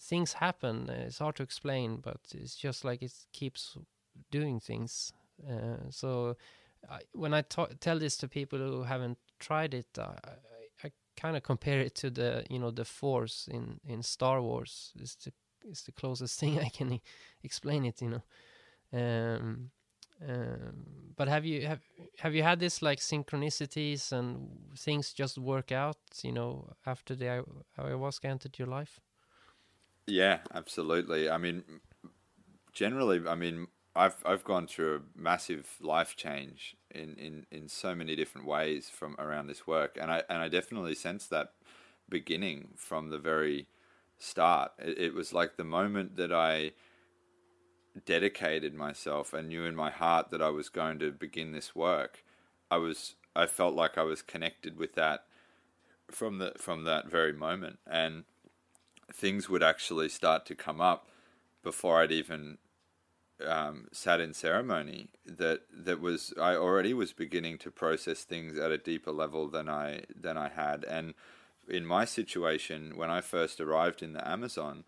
[0.00, 3.76] things happen it's hard to explain but it's just like it keeps
[4.30, 5.12] doing things
[5.48, 6.36] uh, so
[6.90, 10.14] I, when i tell this to people who haven't tried it I,
[11.18, 14.92] kind of compare it to the you know the Force in in Star Wars.
[14.98, 15.32] It's the
[15.64, 17.00] it's the closest thing I can
[17.42, 18.00] explain it.
[18.00, 18.22] You know.
[18.90, 19.70] Um,
[20.26, 21.80] um, but have you have
[22.18, 25.98] have you had this like synchronicities and things just work out?
[26.22, 27.42] You know, after the I
[27.78, 29.00] ayahuasca entered your life.
[30.06, 31.28] Yeah, absolutely.
[31.28, 31.64] I mean,
[32.72, 37.94] generally, I mean, I've I've gone through a massive life change in, in, in so
[37.94, 41.52] many different ways from around this work, and I and I definitely sense that
[42.08, 43.68] beginning from the very
[44.18, 44.72] start.
[44.78, 46.72] It, it was like the moment that I
[48.04, 52.24] dedicated myself and knew in my heart that I was going to begin this work.
[52.70, 55.24] I was I felt like I was connected with that
[56.10, 58.24] from the from that very moment, and
[59.12, 61.08] things would actually start to come up
[61.62, 62.58] before I'd even
[63.46, 68.72] um, sat in ceremony that that was I already was beginning to process things at
[68.72, 71.14] a deeper level than I than I had and
[71.68, 74.84] in my situation when I first arrived in the Amazon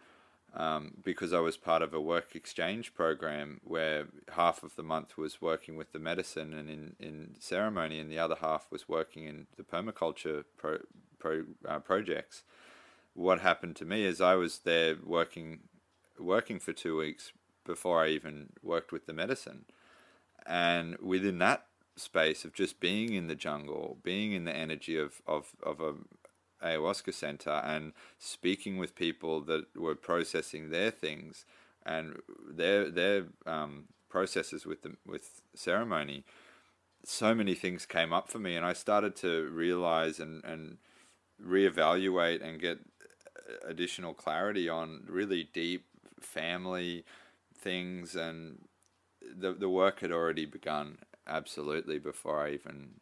[0.55, 5.17] um, because I was part of a work exchange program where half of the month
[5.17, 9.25] was working with the medicine and in, in ceremony and the other half was working
[9.25, 10.79] in the permaculture pro,
[11.19, 12.43] pro, uh, projects
[13.15, 15.61] what happened to me is I was there working
[16.19, 17.33] working for two weeks
[17.65, 19.65] before I even worked with the medicine.
[20.47, 25.21] And within that space of just being in the jungle, being in the energy of,
[25.27, 25.95] of, of a
[26.65, 31.45] ayahuasca center and speaking with people that were processing their things
[31.85, 32.19] and
[32.49, 36.25] their their um, processes with the, with ceremony,
[37.05, 40.79] so many things came up for me, and I started to realize and and
[41.43, 42.81] reevaluate and get
[43.67, 45.87] additional clarity on really deep
[46.21, 47.05] family
[47.57, 48.67] things, and
[49.23, 53.01] the the work had already begun absolutely before I even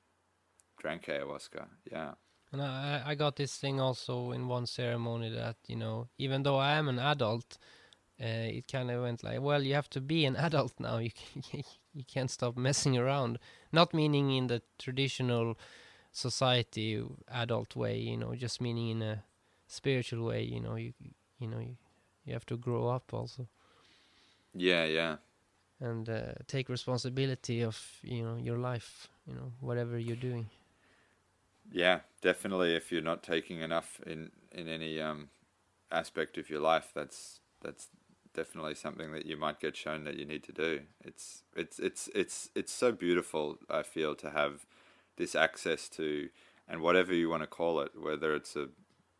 [0.78, 1.66] drank ayahuasca.
[1.90, 2.12] Yeah.
[2.52, 6.56] And I, I got this thing also in one ceremony that you know, even though
[6.58, 7.58] I am an adult,
[8.20, 8.24] uh,
[8.58, 10.98] it kind of went like, well, you have to be an adult now.
[10.98, 11.62] You can,
[11.94, 13.38] you can't stop messing around.
[13.72, 15.58] Not meaning in the traditional
[16.12, 19.22] society adult way, you know, just meaning in a
[19.66, 20.42] spiritual way.
[20.42, 20.92] You know, you
[21.38, 21.76] you know you,
[22.24, 23.46] you have to grow up also.
[24.54, 25.16] Yeah, yeah.
[25.80, 30.48] And uh, take responsibility of you know your life, you know whatever you're doing.
[31.70, 32.74] Yeah, definitely.
[32.74, 35.28] If you're not taking enough in in any um,
[35.90, 37.88] aspect of your life, that's that's
[38.34, 40.80] definitely something that you might get shown that you need to do.
[41.04, 43.58] It's it's it's it's it's so beautiful.
[43.70, 44.66] I feel to have
[45.16, 46.28] this access to
[46.68, 48.68] and whatever you want to call it, whether it's a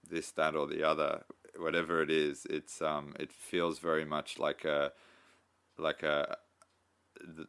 [0.09, 1.25] this that or the other,
[1.59, 4.93] whatever it is, it's um it feels very much like a
[5.79, 6.39] like a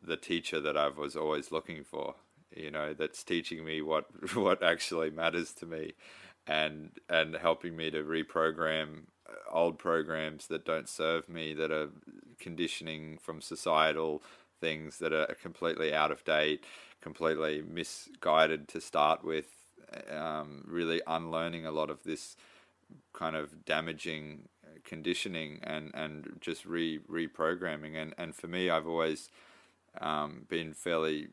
[0.03, 2.15] the teacher that I was always looking for.
[2.59, 5.93] You know, that's teaching me what what actually matters to me,
[6.47, 9.03] and and helping me to reprogram
[9.51, 11.89] old programs that don't serve me, that are
[12.39, 14.23] conditioning from societal
[14.59, 16.65] things that are completely out of date,
[17.01, 19.45] completely misguided to start with.
[20.11, 22.35] Um, really unlearning a lot of this
[23.11, 24.47] kind of damaging
[24.83, 27.95] conditioning and, and just re reprogramming.
[27.95, 29.29] And, and for me, I've always
[30.01, 31.27] um, been fairly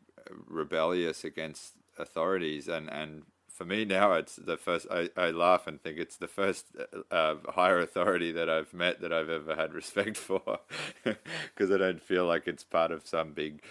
[0.47, 5.81] rebellious against authorities and, and for me now it's the first I, I laugh and
[5.81, 6.67] think it's the first
[7.11, 10.61] uh, higher authority that I've met that I've ever had respect for
[11.03, 13.62] because I don't feel like it's part of some big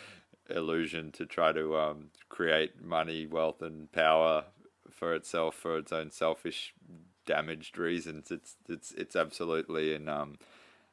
[0.50, 4.46] illusion to try to um, create money, wealth, and power
[4.92, 6.74] for itself for its own selfish,
[7.26, 8.32] damaged reasons.
[8.32, 10.38] It's it's it's absolutely and um,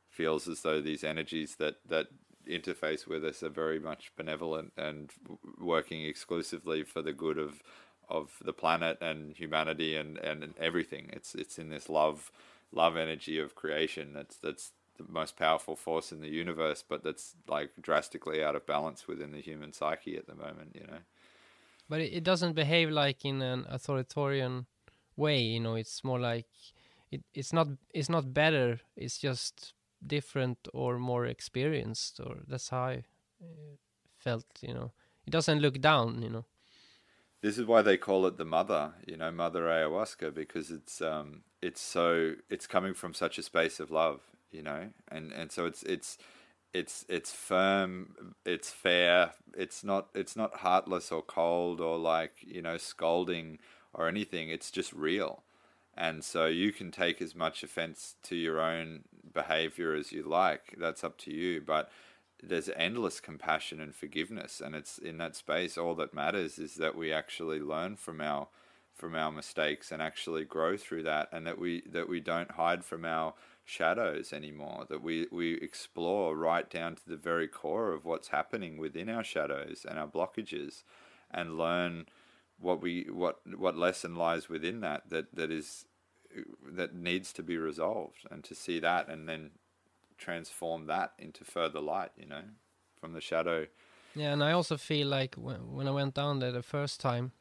[0.09, 2.09] feels as though these energies that that
[2.49, 5.11] interface with us are very much benevolent and
[5.61, 7.63] working exclusively for the good of
[8.09, 11.11] of the planet and humanity and, and everything.
[11.13, 12.31] It's it's in this love
[12.73, 14.13] love energy of creation.
[14.13, 18.67] That's that's the most powerful force in the universe, but that's like drastically out of
[18.67, 20.75] balance within the human psyche at the moment.
[20.75, 20.99] You know.
[21.89, 24.67] But it, doesn't behave like in an authoritarian
[25.17, 25.41] way.
[25.41, 26.47] You know, it's more like
[27.11, 28.81] it, it's not it's not better.
[28.97, 29.75] It's just
[30.07, 33.05] different or more experienced, or that's how I
[33.43, 33.77] uh,
[34.19, 34.47] felt.
[34.61, 34.93] You know,
[35.27, 36.23] it doesn't look down.
[36.23, 36.45] You know
[37.43, 41.43] this is why they call it the mother, you know, mother ayahuasca, because it's um,
[41.61, 44.21] it's so it's coming from such a space of love,
[44.53, 46.19] you know, and and so it's it's
[46.73, 52.63] it's it's firm, it's fair, it's not it's not heartless or cold or like you
[52.63, 53.59] know scolding
[53.93, 54.49] or anything.
[54.49, 55.43] It's just real,
[55.97, 60.75] and so you can take as much offense to your own behavior as you like.
[60.79, 61.91] That's up to you, but
[62.43, 66.97] there's endless compassion and forgiveness and it's in that space all that matters is that
[66.97, 68.49] we actually learn from our
[68.95, 72.85] from our mistakes and actually grow through that and that we that we don't hide
[72.85, 78.05] from our shadows anymore that we we explore right down to the very core of
[78.05, 80.83] what's happening within our shadows and our blockages
[81.31, 82.07] and learn
[82.59, 85.87] what we what what lesson lies within that that that is
[86.73, 89.51] that needs to be resolved and to see that and then
[90.19, 92.43] transform that into further light, you know,
[93.01, 93.67] from the shadow.
[94.15, 97.33] Yeah, and I also feel like when, when I went down there the first time,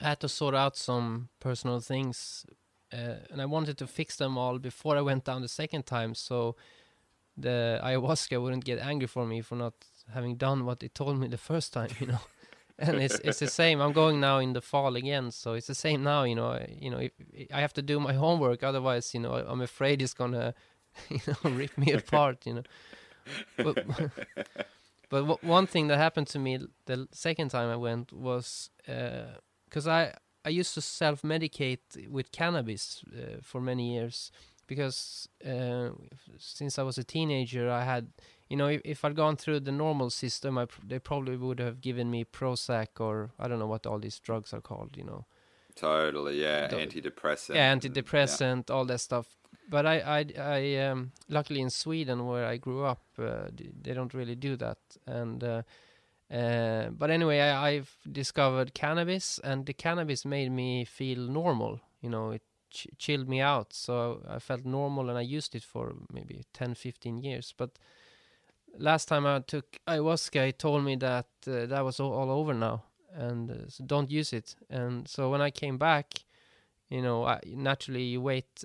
[0.00, 2.46] I had to sort out some personal things,
[2.92, 6.14] uh, and I wanted to fix them all before I went down the second time,
[6.14, 6.56] so
[7.36, 9.74] the ayahuasca wouldn't get angry for me for not
[10.12, 12.20] having done what it told me the first time, you know.
[12.88, 13.80] and it's it's the same.
[13.80, 16.22] I'm going now in the fall again, so it's the same now.
[16.22, 17.08] You know, I, you know,
[17.52, 20.54] I have to do my homework, otherwise, you know, I'm afraid it's gonna
[21.08, 22.62] you know, rip me apart, you know.
[23.56, 23.84] But,
[25.10, 29.90] but one thing that happened to me the second time I went was because uh,
[29.90, 30.12] I
[30.44, 34.30] I used to self medicate with cannabis uh, for many years
[34.66, 35.90] because uh,
[36.38, 38.08] since I was a teenager I had
[38.48, 41.60] you know if, if I'd gone through the normal system I pr they probably would
[41.60, 45.04] have given me Prozac or I don't know what all these drugs are called you
[45.04, 45.26] know
[45.74, 48.74] totally yeah antidepressant yeah antidepressant yeah.
[48.74, 53.02] all that stuff but I, I, I um, luckily in Sweden where I grew up,
[53.18, 53.48] uh,
[53.82, 54.78] they don't really do that.
[55.06, 55.62] And uh,
[56.32, 61.80] uh, but anyway, I, I've discovered cannabis, and the cannabis made me feel normal.
[62.00, 65.62] You know, it ch chilled me out, so I felt normal, and I used it
[65.62, 67.54] for maybe 10, 15 years.
[67.56, 67.78] But
[68.76, 72.54] last time I took ayahuasca, he told me that uh, that was all, all, over
[72.54, 74.54] now, and uh, so don't use it.
[74.68, 76.24] And so when I came back,
[76.88, 78.64] you know, I, naturally you wait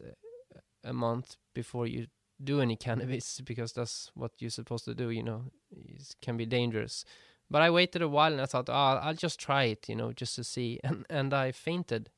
[0.84, 2.08] a month before you
[2.44, 6.46] do any cannabis because that's what you're supposed to do you know it can be
[6.46, 7.06] dangerous
[7.50, 10.12] but i waited a while and i thought oh i'll just try it you know
[10.12, 12.10] just to see and and i fainted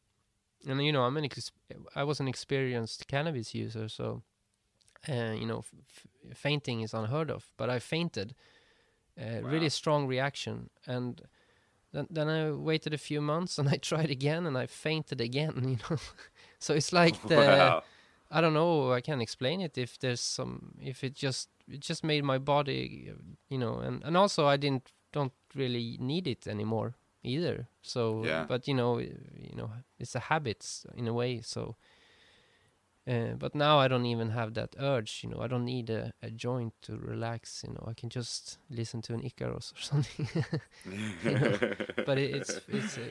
[0.68, 1.52] and you know i'm an ex-
[1.96, 4.24] i was an experienced cannabis user so
[5.10, 8.36] uh, you know f- fainting is unheard of but i fainted
[9.20, 9.50] uh, wow.
[9.50, 11.22] really strong reaction and
[11.94, 15.54] then, then i waited a few months and i tried again and i fainted again
[15.68, 15.98] you know
[16.60, 17.84] so it's like the wow
[18.32, 18.92] I don't know.
[18.92, 19.78] I can't explain it.
[19.78, 23.14] If there's some, if it just it just made my body,
[23.50, 27.68] you know, and and also I didn't don't really need it anymore either.
[27.82, 28.46] So, yeah.
[28.48, 30.66] but you know, you know, it's a habit
[30.96, 31.42] in a way.
[31.42, 31.76] So,
[33.08, 35.22] uh, but now I don't even have that urge.
[35.24, 37.64] You know, I don't need a, a joint to relax.
[37.66, 40.28] You know, I can just listen to an Icaros or something.
[42.06, 43.02] but it, it's it's uh,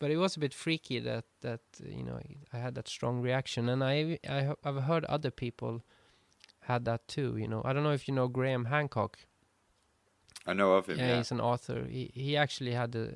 [0.00, 2.18] but it was a bit freaky that that you know
[2.52, 5.82] I had that strong reaction, and I I I've heard other people
[6.62, 7.36] had that too.
[7.36, 9.18] You know, I don't know if you know Graham Hancock.
[10.46, 10.98] I know of him.
[10.98, 11.16] Yeah, yeah.
[11.16, 11.84] he's an author.
[11.84, 13.14] He he actually had the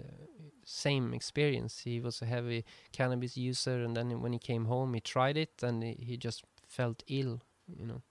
[0.64, 1.80] same experience.
[1.80, 5.62] He was a heavy cannabis user, and then when he came home, he tried it,
[5.62, 7.40] and he, he just felt ill.
[7.78, 8.02] You know.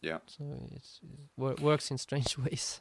[0.00, 0.18] Yeah.
[0.26, 0.44] So
[0.74, 2.80] it's, it wor works in strange ways.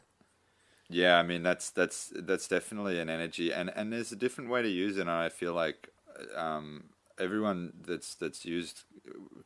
[0.89, 4.61] Yeah, I mean that's that's that's definitely an energy, and and there's a different way
[4.61, 5.01] to use it.
[5.01, 5.89] And I feel like
[6.35, 6.83] um,
[7.21, 8.83] everyone that's that's used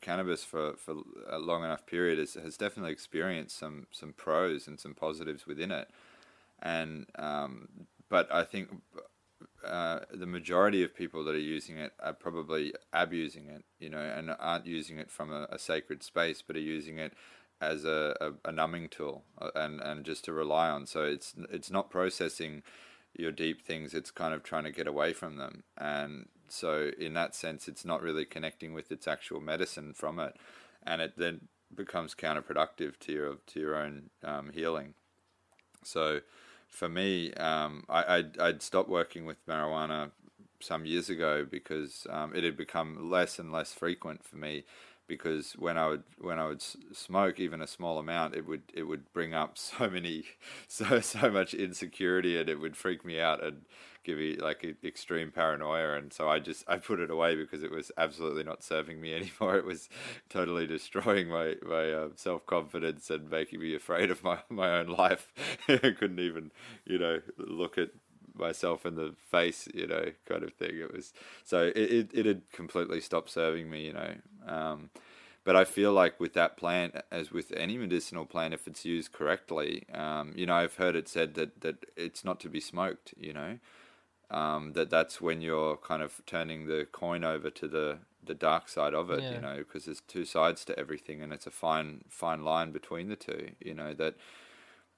[0.01, 0.95] cannabis for, for
[1.30, 5.71] a long enough period has, has definitely experienced some some pros and some positives within
[5.71, 5.89] it,
[6.61, 7.67] and um,
[8.09, 8.69] but I think
[9.65, 13.99] uh, the majority of people that are using it are probably abusing it, you know,
[13.99, 17.13] and aren't using it from a, a sacred space, but are using it
[17.61, 20.86] as a, a, a, numbing tool uh, and, and just to rely on.
[20.86, 22.63] So it's it's not processing
[23.17, 25.63] your deep things; it's kind of trying to get away from them.
[25.78, 30.36] And so, in that sense, it's not really connecting with its actual medicine from it,
[30.86, 34.93] and it then becomes counterproductive to your to your own um, healing.
[35.84, 36.22] So
[36.68, 40.12] for me, um, I, I'd, I'd stopped working with marijuana
[40.60, 44.64] some years ago because um, it had become less and less frequent for me
[45.08, 48.84] because when I would when I would smoke even a small amount, it would it
[48.84, 50.26] would bring up so many
[50.68, 53.62] so so much insecurity and it would freak me out and
[54.06, 55.97] give you like extreme paranoia.
[55.97, 59.14] And so I just I put it away because it was absolutely not serving me
[59.20, 59.58] anymore.
[59.58, 59.89] It was
[60.30, 64.88] totally destroying my my uh, self confidence and making me afraid of my my own
[64.88, 65.32] life.
[65.68, 66.51] I couldn't even
[66.86, 67.89] you know look at
[68.38, 70.78] myself in the face, you know, kind of thing.
[70.78, 74.16] It was so it it, it had completely stopped serving me, you know.
[74.47, 74.89] Um,
[75.43, 79.12] but I feel like with that plant, as with any medicinal plant, if it's used
[79.12, 83.14] correctly, um, you know, I've heard it said that that it's not to be smoked,
[83.18, 83.60] you know.
[84.32, 88.67] Um, that that's when you're kind of turning the coin over to the the dark
[88.67, 89.34] side of it, yeah.
[89.34, 93.09] you know, because there's two sides to everything, and it's a fine fine line between
[93.09, 94.15] the two, you know that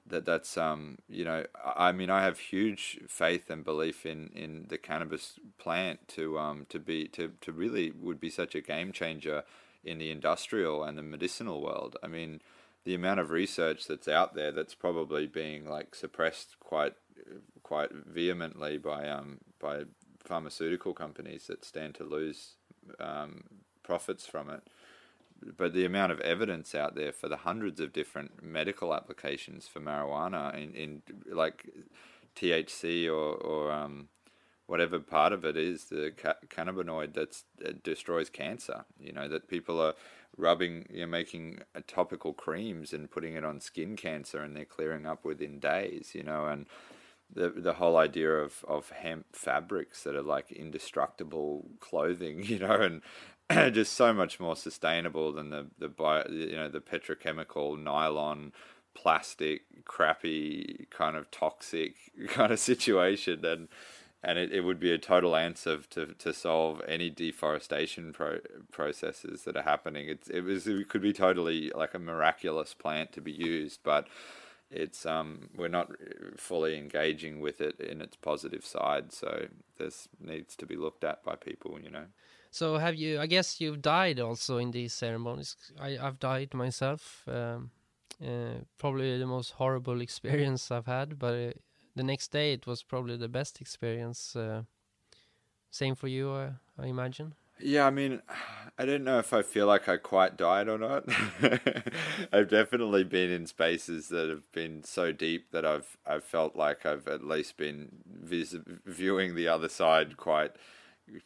[0.10, 4.66] that that's um you know I mean I have huge faith and belief in in
[4.70, 8.92] the cannabis plant to um to be to to really would be such a game
[8.92, 9.44] changer
[9.84, 11.98] in the industrial and the medicinal world.
[12.02, 12.42] I mean
[12.84, 16.94] the amount of research that's out there that's probably being like suppressed quite
[17.68, 19.84] quite vehemently by um by
[20.24, 22.56] pharmaceutical companies that stand to lose
[23.00, 23.44] um,
[23.84, 24.62] profits from it
[25.58, 29.80] but the amount of evidence out there for the hundreds of different medical applications for
[29.80, 31.02] marijuana in, in
[31.32, 31.70] like
[32.36, 34.10] THC or or um,
[34.68, 38.86] whatever part of it is the ca- cannabinoid that destroys cancer.
[39.00, 39.94] You know that people are
[40.38, 45.06] rubbing, you know, making topical creams and putting it on skin cancer, and they're clearing
[45.06, 46.12] up within days.
[46.14, 46.66] You know, and
[47.34, 53.02] the the whole idea of, of hemp fabrics that are like indestructible clothing, you know,
[53.52, 58.52] and just so much more sustainable than the the bio, you know the petrochemical nylon
[58.94, 61.94] plastic crappy kind of toxic
[62.28, 63.46] kind of situation.
[63.46, 63.68] And
[64.24, 68.40] and it, it would be a total answer to to solve any deforestation pro-
[68.72, 70.10] processes that are happening.
[70.10, 74.08] It's it was it could be totally like a miraculous plant to be used but
[74.70, 75.90] it's um we're not
[76.36, 79.48] fully engaging with it in its positive side so
[79.78, 82.06] this needs to be looked at by people you know
[82.52, 83.20] so have you?
[83.20, 85.56] I guess you've died also in these ceremonies.
[85.80, 87.24] I I've died myself.
[87.28, 87.72] Um,
[88.20, 91.52] uh, probably the most horrible experience I've had, but uh,
[91.96, 94.36] the next day it was probably the best experience.
[94.36, 94.64] Uh,
[95.70, 97.36] same for you, uh, I imagine.
[97.60, 98.22] Yeah, I mean,
[98.80, 101.06] I don't know if I feel like I quite died or not.
[102.32, 106.86] I've definitely been in spaces that have been so deep that I've I've felt like
[106.86, 108.56] I've at least been vis-
[108.86, 110.52] viewing the other side quite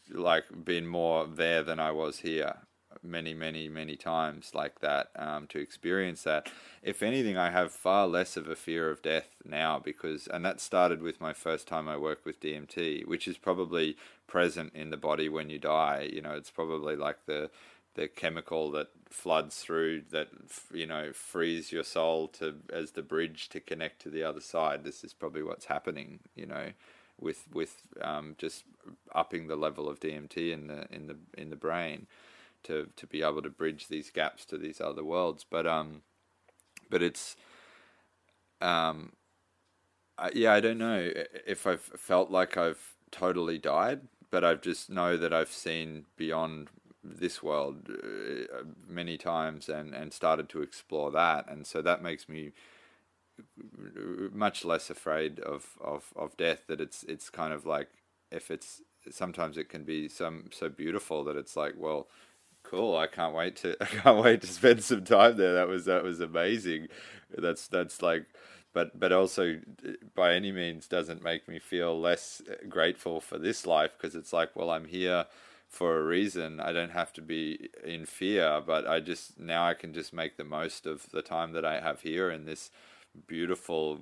[0.09, 2.55] like been more there than I was here
[3.03, 6.49] many many many times like that um, to experience that.
[6.83, 10.59] If anything i have far less of a fear of death now because and that
[10.59, 13.95] started with my first time i worked with dmt which is probably
[14.31, 16.09] present in the body when you die.
[16.11, 17.51] You know it's probably like the
[17.95, 20.29] the chemical that floods through that
[20.73, 24.85] you know frees your soul to as the bridge to connect to the other side.
[24.85, 26.67] This is probably what's happening you know
[27.19, 28.63] with with um, just
[29.13, 32.07] upping the level of DMT in the in the in the brain
[32.63, 35.45] to to be able to bridge these gaps to these other worlds.
[35.49, 36.01] But um,
[36.89, 37.35] but it's
[38.61, 39.13] um,
[40.17, 41.11] I, yeah, I don't know
[41.45, 46.69] if I've felt like I've totally died, but I've just know that I've seen beyond
[47.03, 52.29] this world uh, many times and and started to explore that, and so that makes
[52.29, 52.51] me
[54.31, 57.89] much less afraid of, of, of death that it's it's kind of like
[58.31, 62.07] if it's sometimes it can be some so beautiful that it's like well
[62.63, 65.53] cool I can't wait to I can't wait to spend some time there.
[65.53, 66.87] That was that was amazing.
[67.35, 68.25] That's that's like
[68.73, 73.37] but but also uh, by any means doesn't make me feel less uh, grateful for
[73.37, 75.25] this life because it's like well I'm here
[75.67, 76.59] for a reason.
[76.59, 80.37] I don't have to be in fear but I just now I can just make
[80.37, 82.71] the most of the time that I have here in this
[83.27, 83.99] beautiful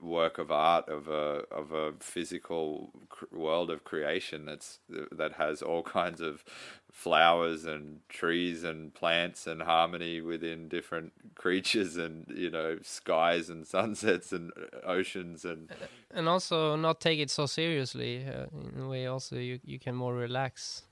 [0.00, 2.90] work of art of a of a physical
[3.32, 4.78] world of creation that's
[5.12, 6.44] that has all kinds of
[6.90, 13.66] flowers and trees and plants and harmony within different creatures and you know skies and
[13.66, 14.52] sunsets and
[14.84, 15.70] oceans and
[16.12, 19.94] and also not take it so seriously uh, in a way also you you can
[19.94, 20.82] more relax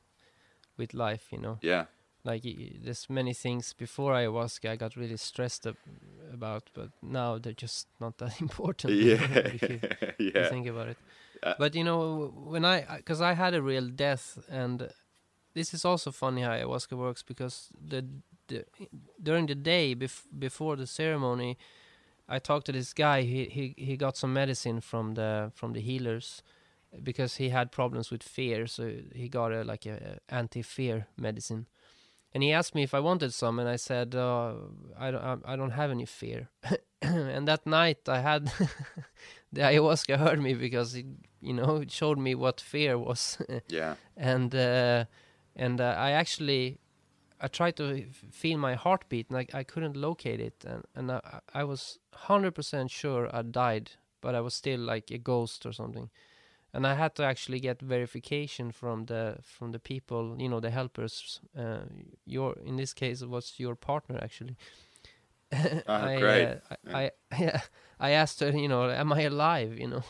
[0.77, 1.59] with life you know?
[1.63, 1.87] Yeah
[2.31, 2.45] like
[2.85, 5.77] there's many things before ayahuasca I got really stressed ab-
[6.33, 8.95] about, but now they're just not that important.
[8.95, 9.23] yeah
[9.57, 9.81] if you,
[10.19, 10.99] you yeah think about it.
[11.43, 14.77] Uh, but you know, when I, because I had a real death, and
[15.55, 17.55] this is also funny how ayahuasca works because
[17.91, 18.05] the,
[18.49, 18.65] the
[19.23, 21.57] during the day bef- before the ceremony,
[22.29, 23.23] I talked to this guy.
[23.23, 26.43] He he he got some medicine from the from the healers
[27.03, 28.83] because he had problems with fear, so
[29.15, 31.67] he got a like a, a anti-fear medicine
[32.35, 34.55] and he asked me if I wanted some, and I said uh,
[34.99, 36.49] I don't I, don't have any fear.
[37.03, 38.47] and that night I had
[39.53, 41.07] the ayahuasca heard me because it
[41.41, 43.95] you know it showed me what fear was, yeah.
[44.17, 45.07] And uh,
[45.57, 46.79] and uh, I actually
[47.41, 51.41] I tried to feel my heartbeat and I, I couldn't locate it, and and I,
[51.55, 55.73] I was hundred percent sure I died, but I was still like a ghost or
[55.73, 56.11] something
[56.73, 60.71] and I had to actually get verification from the from the people, you know, the
[60.71, 61.41] helpers.
[61.57, 61.85] Uh,
[62.27, 64.57] your in this case it was your partner actually.
[65.53, 66.45] Ah, I, great.
[66.45, 67.11] Uh, I, I
[67.41, 67.61] yeah,
[67.99, 69.79] I asked her, you know, am I alive?
[69.79, 70.03] You know,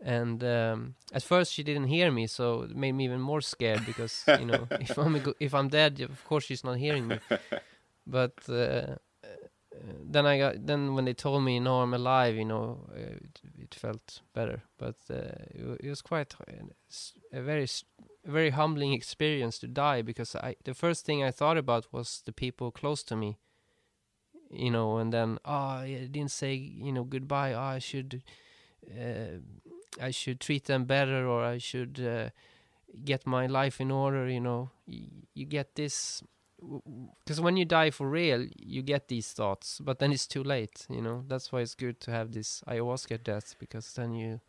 [0.00, 3.84] and um, at first she didn't hear me, so it made me even more scared
[3.86, 7.08] because you know if I'm a go- if I'm dead, of course she's not hearing
[7.08, 7.20] me.
[8.06, 8.96] But uh,
[10.04, 13.40] then I got then when they told me no I'm alive you know uh, it,
[13.58, 14.62] it felt better.
[14.78, 16.34] But uh, it, it was quite
[17.32, 17.66] a very
[18.26, 22.22] a very humbling experience to die because I the first thing I thought about was
[22.24, 23.38] the people close to me
[24.50, 27.52] you know and then oh I didn't say you know goodbye.
[27.52, 28.22] Oh, I should
[28.90, 29.38] uh,
[30.00, 32.30] I should treat them better or I should uh,
[33.04, 34.70] get my life in order you know.
[34.86, 36.22] Y- you get this
[37.24, 40.86] because when you die for real, you get these thoughts, but then it's too late.
[40.88, 44.40] You know that's why it's good to have this ayahuasca death because then you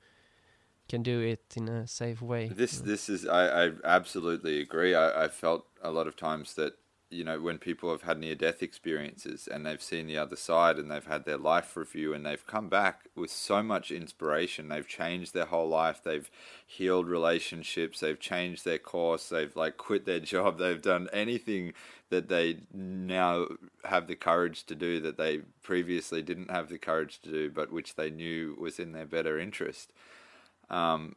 [0.87, 2.47] can do it in a safe way.
[2.47, 2.85] This you know.
[2.85, 4.95] this is I, I absolutely agree.
[4.95, 6.73] I, I felt a lot of times that
[7.09, 10.77] you know when people have had near death experiences and they've seen the other side
[10.77, 14.67] and they've had their life review and they've come back with so much inspiration.
[14.67, 16.01] They've changed their whole life.
[16.03, 16.29] They've
[16.65, 18.01] healed relationships.
[18.01, 19.29] They've changed their course.
[19.29, 20.57] They've like quit their job.
[20.57, 21.73] They've done anything
[22.09, 23.47] that they now
[23.85, 27.71] have the courage to do that they previously didn't have the courage to do, but
[27.71, 29.93] which they knew was in their better interest.
[30.69, 31.15] Um,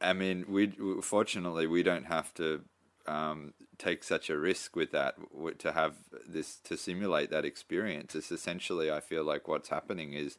[0.00, 2.62] I mean, we fortunately we don't have to
[3.06, 5.16] um, take such a risk with that
[5.58, 5.94] to have
[6.26, 8.14] this to simulate that experience.
[8.14, 10.38] It's essentially, I feel like what's happening is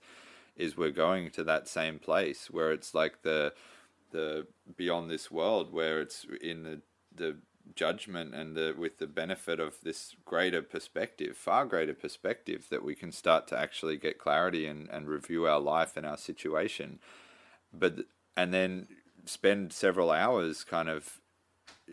[0.56, 3.54] is we're going to that same place where it's like the
[4.12, 4.48] the
[4.78, 6.82] beyond this world where it's in the
[7.14, 7.38] the
[7.76, 12.94] judgment and the with the benefit of this greater perspective far greater perspective that we
[12.94, 17.00] can start to actually get clarity and, and review our life and our situation
[17.74, 18.00] but
[18.36, 18.88] and then
[19.26, 21.20] spend several hours kind of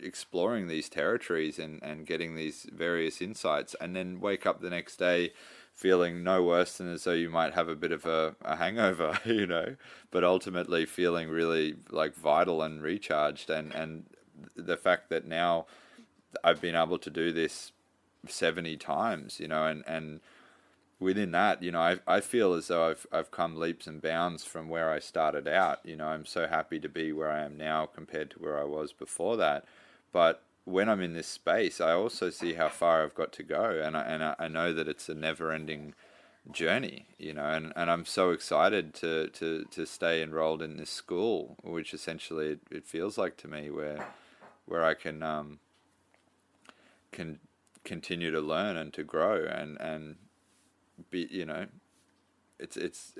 [0.01, 4.97] exploring these territories and, and getting these various insights and then wake up the next
[4.97, 5.31] day
[5.73, 9.17] feeling no worse than as though you might have a bit of a, a hangover,
[9.25, 9.75] you know,
[10.11, 14.05] but ultimately feeling really like vital and recharged and, and
[14.55, 15.65] the fact that now
[16.43, 17.71] I've been able to do this
[18.27, 20.19] 70 times, you know, and, and
[20.99, 24.45] within that, you know, I, I feel as though I've, I've come leaps and bounds
[24.45, 25.79] from where I started out.
[25.83, 28.65] You know, I'm so happy to be where I am now compared to where I
[28.65, 29.65] was before that.
[30.11, 33.81] But when I'm in this space, I also see how far I've got to go,
[33.83, 35.93] and I, and I, I know that it's a never-ending
[36.51, 40.89] journey, you know, and, and I'm so excited to, to, to stay enrolled in this
[40.89, 44.07] school, which essentially it, it feels like to me where
[44.65, 45.59] where I can um,
[47.11, 47.39] can
[47.83, 50.15] continue to learn and to grow and, and
[51.09, 51.65] be you know
[52.59, 53.13] it's it's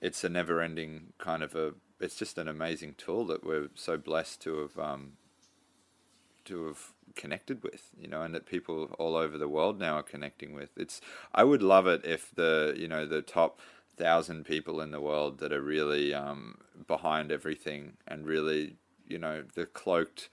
[0.00, 3.96] it's a never ending kind of a it's just an amazing tool that we're so
[3.96, 5.12] blessed to have um,
[6.46, 10.02] to have connected with, you know, and that people all over the world now are
[10.02, 10.70] connecting with.
[10.76, 11.00] It's
[11.34, 13.60] I would love it if the you know the top
[13.96, 18.76] thousand people in the world that are really um, behind everything and really
[19.06, 20.28] you know the cloaked,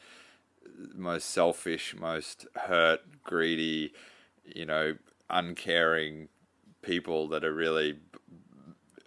[0.95, 3.93] most selfish, most hurt, greedy,
[4.45, 4.95] you know,
[5.29, 6.27] uncaring
[6.81, 7.99] people that are really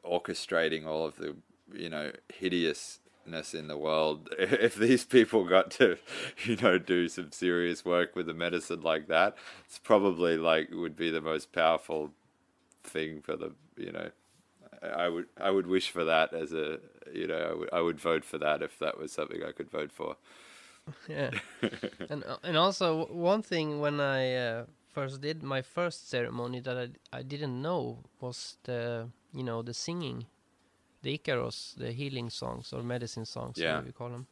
[0.04, 1.34] orchestrating all of the
[1.72, 2.12] you know
[3.24, 4.28] hideousness in the world.
[4.38, 5.96] If these people got to
[6.44, 10.96] you know do some serious work with a medicine like that it's probably like would
[10.96, 12.10] be the most powerful
[12.82, 14.10] thing for the you know
[14.82, 16.78] I would I would wish for that as a
[17.12, 19.70] you know I would I would vote for that if that was something I could
[19.70, 20.16] vote for.
[21.08, 21.30] yeah.
[22.10, 26.76] And uh, and also one thing when i uh, first did my first ceremony that
[26.76, 30.26] I, I didn't know was the you know the singing
[31.04, 33.66] the icaros the healing songs or medicine songs Yeah.
[33.72, 34.26] whatever you call them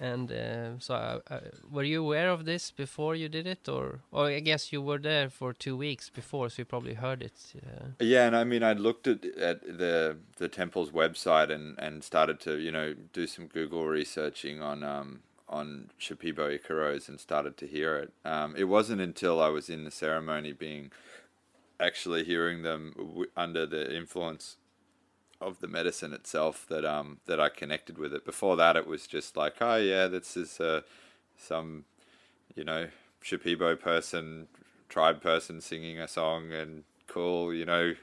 [0.00, 1.38] and uh, so I, I,
[1.74, 4.98] were you aware of this before you did it or or i guess you were
[5.10, 8.62] there for two weeks before so you probably heard it uh, Yeah, and I mean,
[8.68, 12.88] I'd looked at at the the temple's website and and started to you know
[13.18, 15.08] do some Google researching on um
[15.48, 18.10] on Shipibo Ikaros and started to hear it.
[18.24, 20.90] Um, it wasn't until I was in the ceremony, being
[21.78, 24.56] actually hearing them w- under the influence
[25.42, 28.24] of the medicine itself, that um that I connected with it.
[28.24, 30.82] Before that, it was just like, oh yeah, this is uh,
[31.36, 31.84] some
[32.54, 32.88] you know
[33.22, 34.48] Shipibo person,
[34.88, 37.94] tribe person singing a song and cool, you know,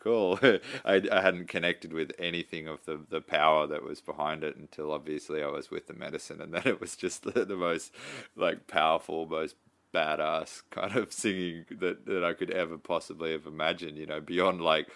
[0.00, 0.38] cool.
[0.84, 4.92] I, I hadn't connected with anything of the, the power that was behind it until
[4.92, 7.92] obviously I was with the medicine, and then it was just the, the most
[8.36, 9.56] like powerful, most
[9.94, 13.96] badass kind of singing that, that I could ever possibly have imagined.
[13.96, 14.88] You know, beyond like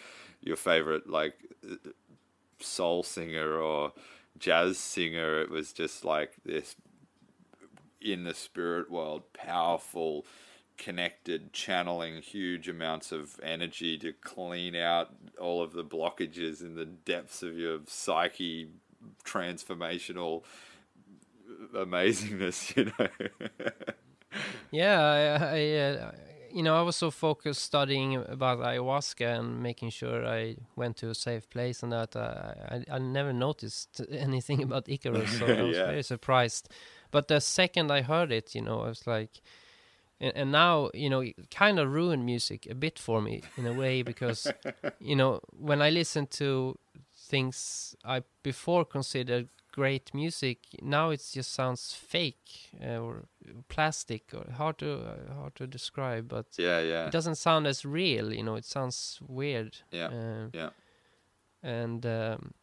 [0.42, 1.34] your favorite like
[2.60, 3.92] soul singer or
[4.38, 6.76] jazz singer, it was just like this
[8.00, 10.26] in the spirit world, powerful,
[10.76, 16.84] connected, channeling huge amounts of energy to clean out all of the blockages in the
[16.84, 18.68] depths of your psyche,
[19.24, 20.42] transformational
[21.74, 23.08] amazingness, you know.
[24.70, 30.26] Yeah, I, I you know, I was so focused studying about ayahuasca and making sure
[30.26, 34.86] I went to a safe place and that uh, I, I never noticed anything about
[34.86, 35.86] Icaros, so I was Yeah.
[35.86, 36.68] very surprised.
[37.10, 39.40] But the second I heard it, you know, I was like,
[40.20, 43.66] and, and now, you know, it kind of ruined music a bit for me in
[43.66, 44.52] a way because,
[45.00, 46.78] you know, when I listen to
[47.28, 53.24] things I before considered great music, now it just sounds fake uh, or
[53.68, 57.06] plastic or hard to uh, hard to describe, but yeah, yeah.
[57.06, 58.32] it doesn't sound as real.
[58.32, 59.78] You know, it sounds weird.
[59.90, 60.70] Yeah, Uh, yeah.
[61.62, 62.54] And um,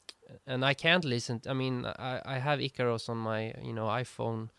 [0.45, 1.41] and I can't listen.
[1.47, 4.49] I mean, I I have Icaros on my you know iPhone,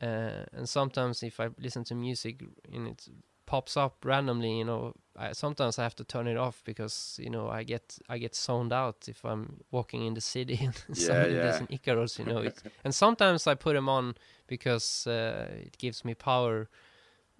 [0.00, 3.08] uh, and sometimes if I listen to music and it
[3.46, 7.30] pops up randomly, you know, I, sometimes I have to turn it off because you
[7.30, 11.34] know I get I get zoned out if I'm walking in the city and somebody
[11.34, 11.42] yeah.
[11.42, 12.38] does an Icaros, you know.
[12.38, 14.14] It, and sometimes I put them on
[14.46, 16.68] because uh, it gives me power,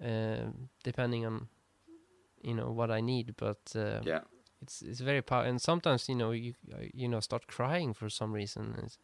[0.03, 0.51] uh,
[0.83, 1.47] depending on
[2.41, 3.35] you know what I need.
[3.37, 4.21] But uh, Yeah.
[4.61, 5.43] it's it's very power.
[5.43, 8.75] And sometimes you know you uh, you know start crying for some reason.
[8.83, 8.97] It's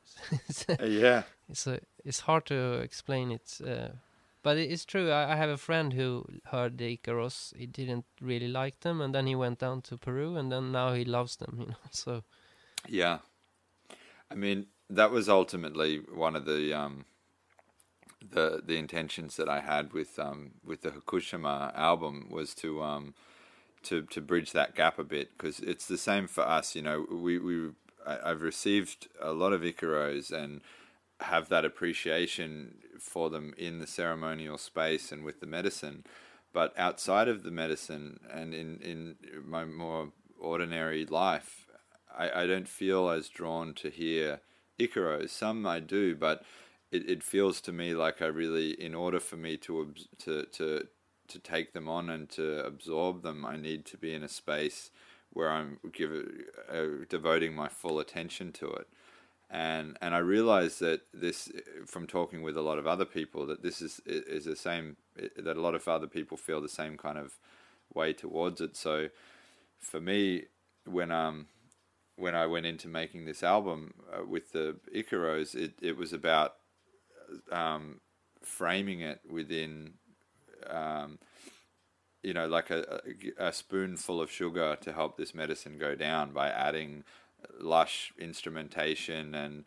[0.50, 1.24] it's, Uh, yeah.
[1.50, 3.60] it's, a, it's hard to explain it.
[4.44, 5.10] But it's true.
[5.10, 7.56] I, I have a friend who heard the Icaros.
[7.58, 10.94] He didn't really like them, and then he went down to Peru, and then now
[10.94, 11.58] he loves them.
[11.60, 12.24] You know, so
[12.88, 13.20] Yeah.
[14.30, 17.06] I mean, that was ultimately one of the um
[18.32, 23.14] the the intentions that I had with um with the Hakushima album was to um
[23.84, 27.06] to to bridge that gap a bit because it's the same for us, you know,
[27.10, 27.70] we we
[28.06, 30.62] I, I've received a lot of Icaros and
[31.24, 36.04] have that appreciation for them in the ceremonial space and with the medicine
[36.54, 39.16] but outside of the medicine and in in
[39.46, 41.64] my more ordinary life
[42.16, 44.42] I, I don't feel as drawn to hear
[44.80, 45.30] Icaros.
[45.30, 46.44] Some I do, but
[46.92, 50.88] it, it feels to me like I really, in order for me to to to
[51.30, 54.92] to take them on and to absorb them, I need to be in a space
[55.32, 56.12] where I'm give
[56.70, 58.88] uh, devoting my full attention to it.
[59.54, 61.52] And and I realize that this,
[61.86, 64.98] from talking with a lot of other people, that this is is the same.
[65.38, 67.38] That a lot of other people feel the same kind of
[67.94, 68.76] way towards it.
[68.76, 69.10] So,
[69.80, 70.46] for me,
[70.86, 71.46] when um
[72.16, 76.56] when I went into making this album uh, with the Icaros, it, it was about
[77.52, 78.02] um,
[78.44, 79.94] framing it within,
[80.68, 81.18] um,
[82.22, 83.02] you know, like a,
[83.40, 87.04] a, a spoonful of sugar to help this medicine go down by adding
[87.60, 89.66] lush instrumentation and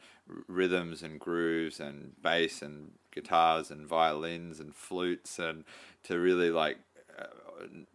[0.48, 5.64] rhythms and grooves and bass and guitars and violins and flutes and
[6.02, 6.78] to really like
[7.18, 7.24] uh,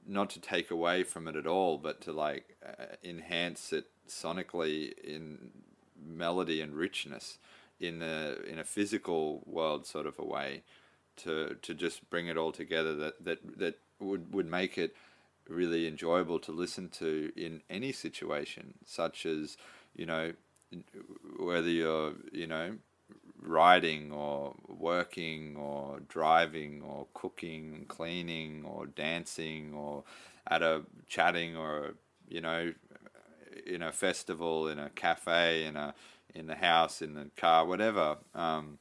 [0.08, 4.98] not to take away from it at all, but to like uh, enhance it sonically
[5.04, 5.52] in
[6.04, 7.38] melody and richness
[7.80, 10.64] in a in a physical world sort of a way
[11.16, 14.96] to to just bring it all together that that that would would make it
[15.48, 19.58] really enjoyable to listen to in any situation such as
[19.96, 20.32] you know
[21.40, 22.76] whether you're you know
[23.42, 30.04] riding or working or driving or cooking cleaning or dancing or
[30.48, 31.96] at a chatting or
[32.30, 32.72] you know
[33.66, 35.94] in a festival, in a cafe, in a
[36.34, 38.18] in the house, in the car, whatever.
[38.34, 38.80] Um,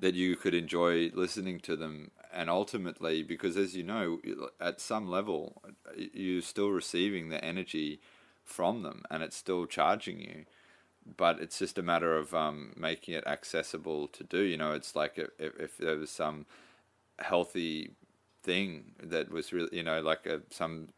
[0.00, 4.18] that you could enjoy listening to them, and ultimately, because as you know,
[4.60, 5.62] at some level,
[5.96, 8.00] you're still receiving the energy
[8.42, 10.44] from them, and it's still charging you.
[11.16, 14.40] But it's just a matter of um, making it accessible to do.
[14.40, 16.46] You know, it's like if, if there was some
[17.18, 17.92] healthy
[18.42, 20.88] thing that was really, you know, like a, some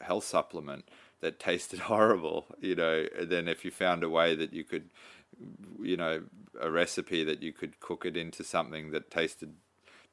[0.00, 0.88] health supplement
[1.20, 4.90] that tasted horrible, you know, then if you found a way that you could,
[5.82, 6.22] you know,
[6.60, 9.54] a recipe that you could cook it into something that tasted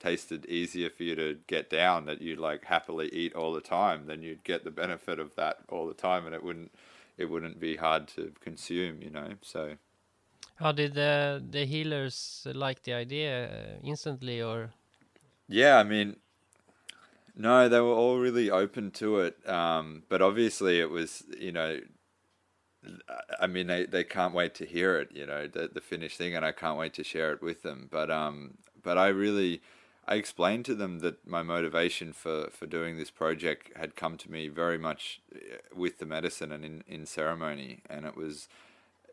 [0.04, 4.06] tasted easier for you to get down that you'd like happily eat all the time,
[4.08, 6.72] then you'd get the benefit of that all the time, and it wouldn't
[7.18, 9.30] it wouldn't be hard to consume, you know.
[9.42, 9.76] So,
[10.56, 14.72] how did the the healers like the idea uh, instantly, or?
[15.48, 16.18] Yeah, I mean,
[17.36, 21.80] no, they were all really open to it, um, but obviously it was, you know,
[23.40, 26.36] I mean, they, they can't wait to hear it, you know, the the finished thing,
[26.36, 27.88] and I can't wait to share it with them.
[27.92, 29.62] But um, but I really,
[30.06, 34.32] I explained to them that my motivation for, for doing this project had come to
[34.32, 38.48] me very much uh, with the medicine and in, in ceremony, and it was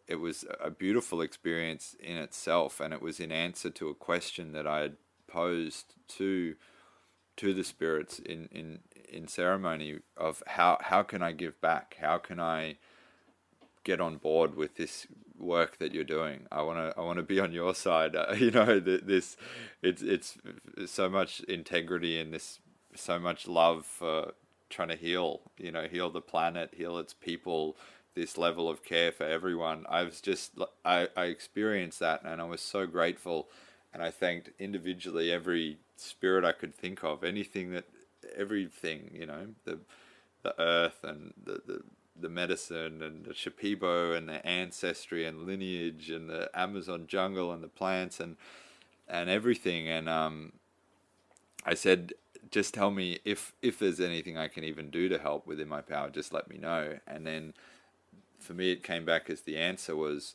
[0.09, 4.53] it was a beautiful experience in itself, and it was in answer to a question
[4.53, 4.97] that I had
[5.29, 6.57] posed to
[7.41, 11.97] to the spirits in, in, in ceremony of how, how can I give back?
[11.99, 12.77] How can I
[13.85, 15.07] get on board with this
[15.39, 16.47] work that you're doing?
[16.51, 18.17] I want to I want to be on your side.
[18.17, 19.37] Uh, you know, this
[19.83, 20.39] it's it's
[20.87, 22.61] so much integrity and this
[22.95, 24.33] so much love for
[24.69, 25.41] trying to heal.
[25.59, 27.77] You know, heal the planet, heal its people.
[28.17, 29.87] This level of care for everyone.
[29.89, 30.53] I was just
[30.85, 33.49] I I experienced that, and I was so grateful
[33.93, 37.85] and I thanked individually every spirit I could think of, anything that,
[38.37, 39.81] everything, you know, the
[40.43, 41.83] the earth and the, the,
[42.19, 47.63] the medicine and the Shipibo and the ancestry and lineage and the Amazon jungle and
[47.63, 48.37] the plants and
[49.09, 49.89] and everything.
[49.89, 50.53] And um,
[51.65, 52.13] I said,
[52.51, 55.81] just tell me if if there's anything I can even do to help within my
[55.81, 56.11] power.
[56.11, 56.99] Just let me know.
[57.07, 57.55] And then
[58.39, 60.35] for me, it came back as the answer was,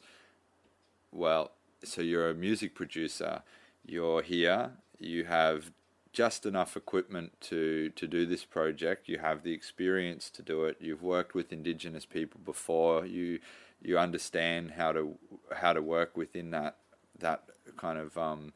[1.11, 1.51] well,
[1.83, 3.41] so you're a music producer,
[3.85, 5.71] you're here, you have
[6.15, 10.77] just enough equipment to, to do this project, you have the experience to do it,
[10.79, 13.39] you've worked with indigenous people before, you
[13.81, 15.15] you understand how to
[15.53, 16.77] how to work within that
[17.19, 17.43] that
[17.77, 18.53] kind of um,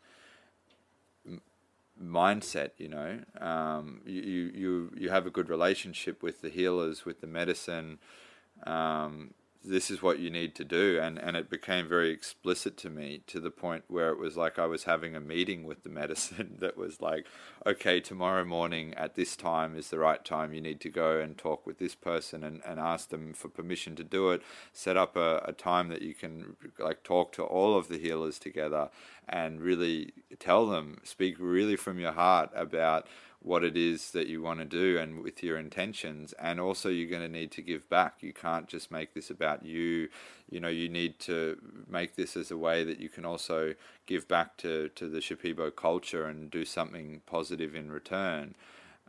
[2.01, 3.19] mindset you know?
[3.39, 7.99] Um, you, you you have a good relationship with the healers with the medicine.
[8.65, 9.33] Um,
[9.63, 10.99] this is what you need to do.
[11.01, 14.57] And and it became very explicit to me to the point where it was like
[14.57, 17.25] I was having a meeting with the medicine that was like
[17.65, 20.53] okay tomorrow morning at this time is the right time.
[20.53, 23.95] You need to go and talk with this person and, and ask them for permission
[23.97, 24.41] to do it.
[24.71, 28.39] Set up a, a time that you can like talk to all of the healers
[28.39, 28.89] together
[29.27, 33.07] and really tell them speak really from your heart about
[33.41, 37.09] what it is that you want to do and with your intentions and also you're
[37.09, 38.15] going to need to give back.
[38.19, 40.09] You can't just make this about you.
[40.49, 43.75] You know you need to make this as a way that you can also
[44.05, 48.55] give back to to the Shipibo culture and do something positive in return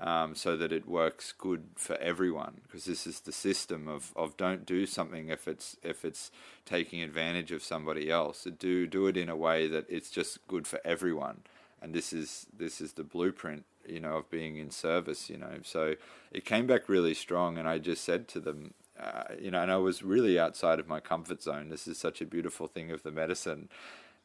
[0.01, 4.37] um, so that it works good for everyone because this is the system of, of
[4.37, 6.31] don't do something if it's if it's
[6.65, 8.47] taking advantage of somebody else.
[8.59, 11.43] Do do it in a way that it's just good for everyone.
[11.83, 15.59] And this is this is the blueprint you know, of being in service, you know.
[15.63, 15.95] So
[16.33, 19.71] it came back really strong, and I just said to them, uh, you know, and
[19.73, 21.69] I was really outside of my comfort zone.
[21.69, 23.69] This is such a beautiful thing of the medicine.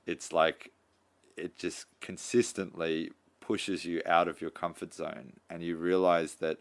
[0.06, 0.72] It's like
[1.38, 6.58] it just consistently pushes you out of your comfort zone, and you realize that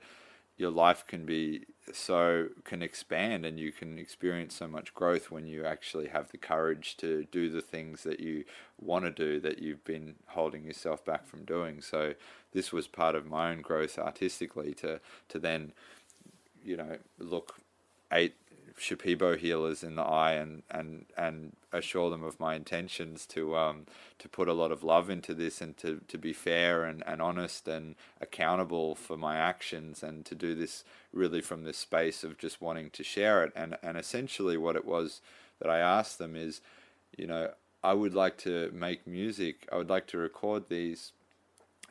[0.57, 5.47] your life can be so can expand and you can experience so much growth when
[5.47, 8.45] you actually have the courage to do the things that you
[8.81, 11.81] want to do that you've been holding yourself back from doing.
[11.81, 12.15] So
[12.53, 15.73] this was part of my own growth artistically to to then
[16.65, 17.57] you know look
[18.13, 18.35] eight
[18.79, 23.87] Shipibo healers in the eye and, and, and assure them of my intentions to um,
[24.19, 27.23] to put a lot of love into this and to, to be fair and, and
[27.23, 32.39] honest and accountable for my actions and to do this really from this space of
[32.39, 33.53] just wanting to share it.
[33.55, 35.21] And and essentially what it was
[35.61, 36.61] that I asked them is
[37.17, 37.51] you know
[37.83, 41.13] I would like to make music I would like to record these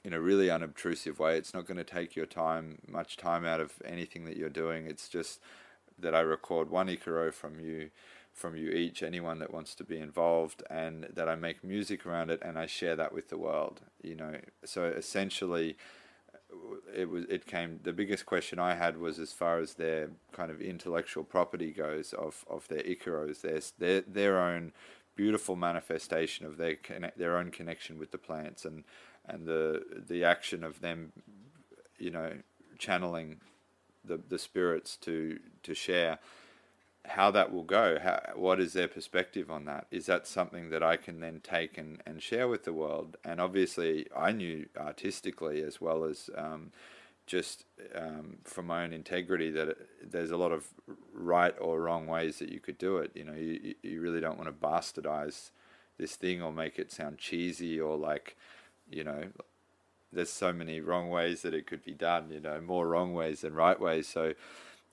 [0.04, 1.38] in a really unobtrusive way.
[1.38, 4.86] It's not going to take your time much time out of anything that you're doing.
[4.86, 5.40] It's just
[6.04, 7.90] that I record one ikaro from you
[8.34, 12.32] from you each, anyone that wants to be involved, and that I make music around
[12.32, 13.82] it and I share that with the world.
[14.02, 14.36] You know,
[14.66, 15.78] so essentially,
[16.96, 20.52] it was it came the biggest question I had was as far as their kind
[20.52, 24.74] of intellectual property goes of, of their ikaros, their their their own
[25.16, 26.78] beautiful manifestation of their
[27.16, 28.84] their own connection with the plants and
[29.26, 31.12] and the the action of them,
[31.98, 32.34] you know,
[32.78, 33.40] channeling
[34.04, 36.20] the the spirits to to share
[37.06, 38.00] how that will go.
[38.02, 39.88] How, what is their perspective on that?
[39.92, 43.18] Is that something that I can then take and, and share with the world?
[43.24, 46.72] And obviously, I knew artistically as well as um,
[47.26, 50.68] just um, from my own integrity that it, there's a lot of
[51.14, 53.12] right or wrong ways that you could do it.
[53.16, 55.52] You know, you, you really don't want to bastardize
[55.98, 58.38] this thing or make it sound cheesy or like,
[58.90, 59.26] you know,
[60.14, 62.30] there's so many wrong ways that it could be done.
[62.32, 64.08] You know, more wrong ways than right ways.
[64.08, 64.34] So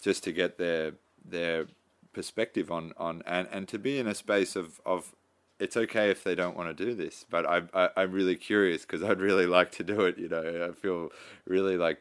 [0.03, 0.93] just to get their
[1.25, 1.67] their
[2.13, 5.15] perspective on on and, and to be in a space of of
[5.59, 8.83] it's okay if they don't want to do this, but I, I I'm really curious
[8.83, 10.19] because I'd really like to do it.
[10.19, 11.11] You know, I feel
[11.47, 11.99] really like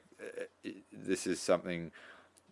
[0.65, 1.91] eh, this is something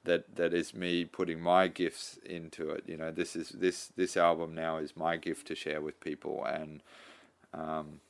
[0.04, 2.84] that that is me putting my gifts into it.
[2.88, 6.44] You know, this is this this album now is my gift to share with people,
[6.46, 6.84] and
[7.54, 8.02] um,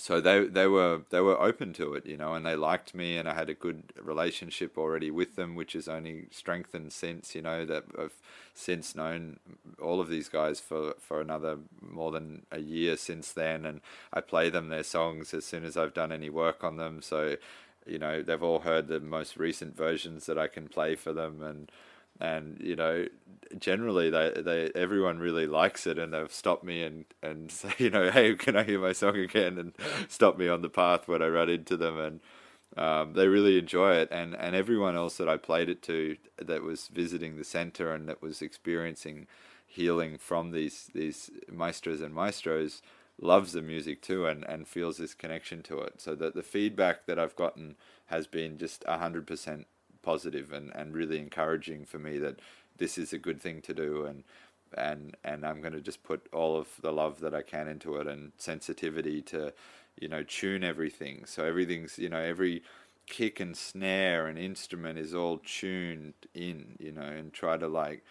[0.00, 3.18] so they they were they were open to it, you know, and they liked me,
[3.18, 7.42] and I had a good relationship already with them, which has only strengthened since, you
[7.42, 8.14] know, that I've
[8.54, 9.38] since known
[9.80, 14.22] all of these guys for for another more than a year since then, and I
[14.22, 17.36] play them their songs as soon as I've done any work on them, so
[17.86, 21.42] you know they've all heard the most recent versions that I can play for them,
[21.42, 21.70] and
[22.20, 23.06] and you know
[23.58, 27.90] generally they, they everyone really likes it and they've stopped me and and say you
[27.90, 29.58] know hey can I hear my song again?
[29.58, 29.72] And
[30.08, 31.98] stop me on the path when I run into them.
[31.98, 32.20] And
[32.76, 34.08] um, they really enjoy it.
[34.10, 38.08] And and everyone else that I played it to that was visiting the center and
[38.08, 39.26] that was experiencing
[39.66, 42.82] healing from these these maestros and maestros
[43.22, 46.00] loves the music too and and feels this connection to it.
[46.00, 49.66] So that the feedback that I've gotten has been just a hundred percent
[50.02, 52.40] positive and, and really encouraging for me that
[52.78, 54.24] this is a good thing to do and
[54.76, 57.96] and and I'm going to just put all of the love that I can into
[57.96, 59.52] it and sensitivity to
[60.00, 61.24] you know tune everything.
[61.26, 62.62] So everything's you know every
[63.06, 68.04] kick and snare and instrument is all tuned in you know and try to like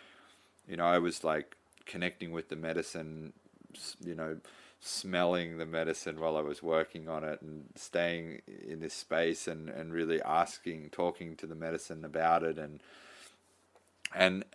[0.67, 3.33] you know I was like connecting with the medicine
[4.03, 4.37] you know
[4.79, 9.69] smelling the medicine while I was working on it and staying in this space and,
[9.69, 12.57] and really asking, talking to the medicine about it.
[12.57, 12.79] And
[14.15, 14.45] and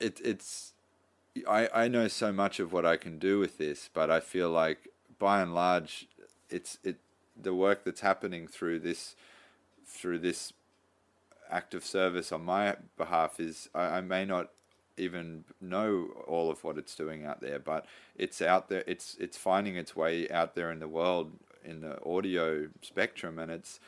[0.00, 0.72] it it's
[1.48, 4.50] I, I know so much of what I can do with this, but I feel
[4.50, 4.88] like
[5.18, 6.08] by and large
[6.50, 6.96] it's it
[7.40, 9.16] the work that's happening through this
[9.86, 10.52] through this
[11.50, 14.50] act of service on my behalf is I, I may not
[14.96, 17.86] even know all of what it's doing out there, but
[18.16, 18.84] it's out there.
[18.86, 21.32] It's it's finding its way out there in the world
[21.64, 23.80] in the audio spectrum, and it's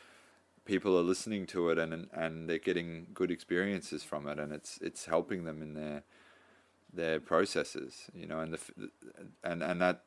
[0.65, 4.79] people are listening to it and and they're getting good experiences from it, and it's
[4.81, 6.03] it's helping them in their
[6.93, 8.59] their processes, you know, and the
[9.43, 10.03] and and that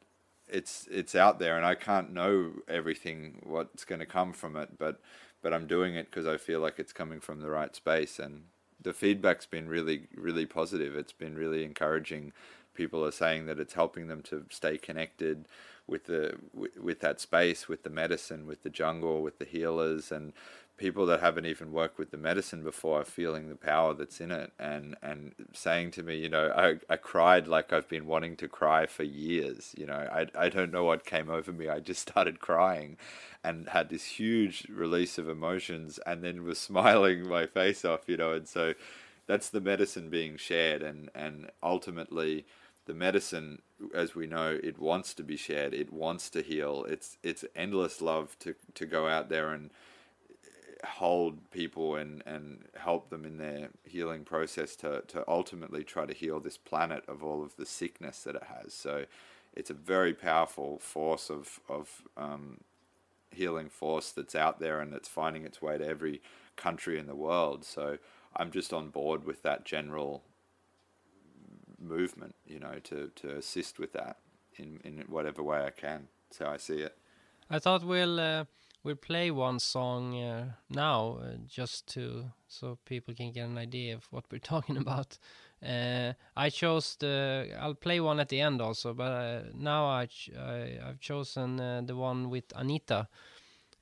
[0.48, 4.78] it's it's out there, and I can't know everything what's going to come from it,
[4.78, 5.01] but
[5.42, 8.44] but I'm doing it because I feel like it's coming from the right space and
[8.83, 10.97] the feedback's been really really positive.
[10.97, 12.33] It's been really encouraging.
[12.74, 15.47] People are saying that it's helping them to stay connected
[15.87, 20.12] with the with, with that space, with the medicine, with the jungle, with the healers,
[20.12, 20.33] and
[20.81, 24.31] people that haven't even worked with the medicine before are feeling the power that's in
[24.31, 28.35] it and and saying to me you know I, I cried like I've been wanting
[28.37, 31.68] to cry for years you know I, I don't know what came over me.
[31.68, 32.97] I just started crying
[33.45, 38.16] and had this huge release of emotions and then was smiling my face off you
[38.16, 38.72] know and so
[39.26, 42.47] that's the medicine being shared and and ultimately
[42.87, 43.61] the medicine
[43.95, 45.74] as we know it wants to be shared.
[45.74, 46.85] It wants to heal.
[46.89, 49.70] It's it's endless love to to go out there and
[50.85, 56.14] hold people and, and help them in their healing process to, to ultimately try to
[56.14, 58.72] heal this planet of all of the sickness that it has.
[58.72, 59.05] So
[59.55, 62.59] it's a very powerful force of, of um,
[63.31, 66.20] healing force that's out there and that's finding its way to every
[66.57, 67.64] country in the world.
[67.64, 67.99] So
[68.37, 70.22] I'm just on board with that general
[71.78, 74.18] movement, you know, to, to assist with that
[74.57, 76.09] in, in whatever way I can.
[76.31, 76.97] So I see it.
[77.51, 78.45] I thought we'll uh,
[78.83, 83.95] we'll play one song uh, now uh, just to so people can get an idea
[83.95, 85.18] of what we're talking about.
[85.64, 87.55] Uh, I chose the.
[87.61, 91.61] I'll play one at the end also, but uh, now I, ch I have chosen
[91.61, 93.09] uh, the one with Anita.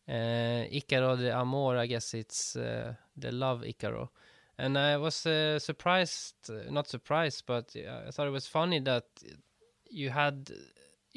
[0.08, 2.96] Uh, Icaro de Amor, I guess it's the
[3.30, 4.08] Love Icaro.
[4.56, 9.04] And I was surprised, not surprised, but I thought it was funny that
[9.90, 10.50] you had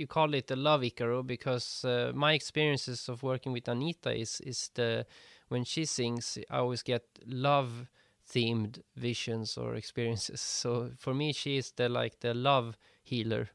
[0.02, 4.42] you call it the love Icaro because uh, my experiences of working with Anita is
[4.42, 5.06] is the
[5.48, 7.88] when she sings, I always get love
[8.34, 10.42] themed visions or experiences.
[10.62, 13.50] So for me, she is the like the love healer.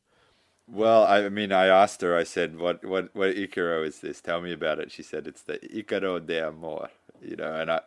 [0.69, 2.17] Well, I mean, I asked her.
[2.17, 4.21] I said, "What, what, what Icaro is this?
[4.21, 6.89] Tell me about it." She said, "It's the Icaro de Amor."
[7.23, 7.81] You know, and I,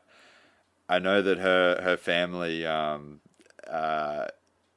[0.88, 3.20] I know that her her family, um,
[3.68, 4.28] uh,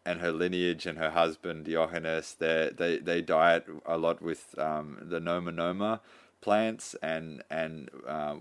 [0.04, 2.34] and her lineage and her husband Johannes,
[2.76, 6.00] they they diet a lot with um, the Noma Noma
[6.40, 8.34] plants and and uh,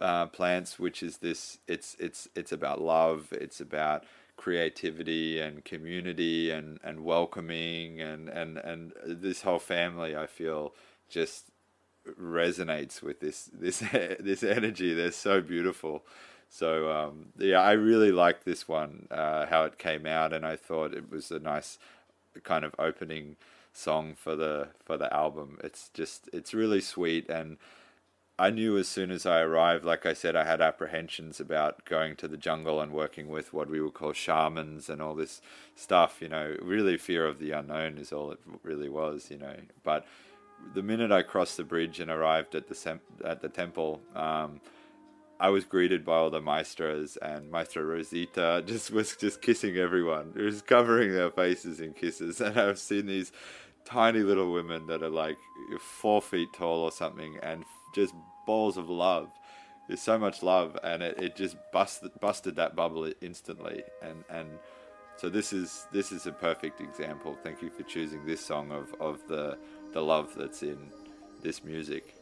[0.00, 1.58] uh, plants, which is this.
[1.66, 3.28] It's it's it's about love.
[3.32, 4.04] It's about
[4.36, 10.74] creativity and community and, and welcoming and, and, and this whole family I feel
[11.08, 11.52] just
[12.20, 13.78] resonates with this this
[14.20, 14.94] this energy.
[14.94, 16.04] They're so beautiful.
[16.54, 20.56] So um, yeah, I really liked this one, uh, how it came out, and I
[20.56, 21.78] thought it was a nice
[22.44, 23.36] kind of opening
[23.72, 25.58] song for the for the album.
[25.64, 27.56] It's just it's really sweet and
[28.38, 32.16] I knew as soon as I arrived, like I said, I had apprehensions about going
[32.16, 35.40] to the jungle and working with what we would call shamans and all this
[35.76, 36.18] stuff.
[36.20, 39.30] You know, really fear of the unknown is all it really was.
[39.30, 40.06] You know, but
[40.74, 44.60] the minute I crossed the bridge and arrived at the sem- at the temple, um,
[45.42, 50.34] I was greeted by all the maestras and Maestra Rosita just was just kissing everyone.
[50.36, 53.32] It was covering their faces in kisses, and I've seen these
[53.84, 55.38] tiny little women that are like
[55.80, 58.14] four feet tall or something, and just
[58.46, 59.30] balls of love.
[59.88, 63.82] There's so much love, and it, it just busted busted that bubble instantly.
[64.00, 64.48] And and
[65.16, 67.36] so this is this is a perfect example.
[67.42, 69.58] Thank you for choosing this song of of the
[69.92, 70.92] the love that's in
[71.42, 72.21] this music.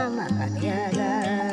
[0.00, 1.49] mama pateada.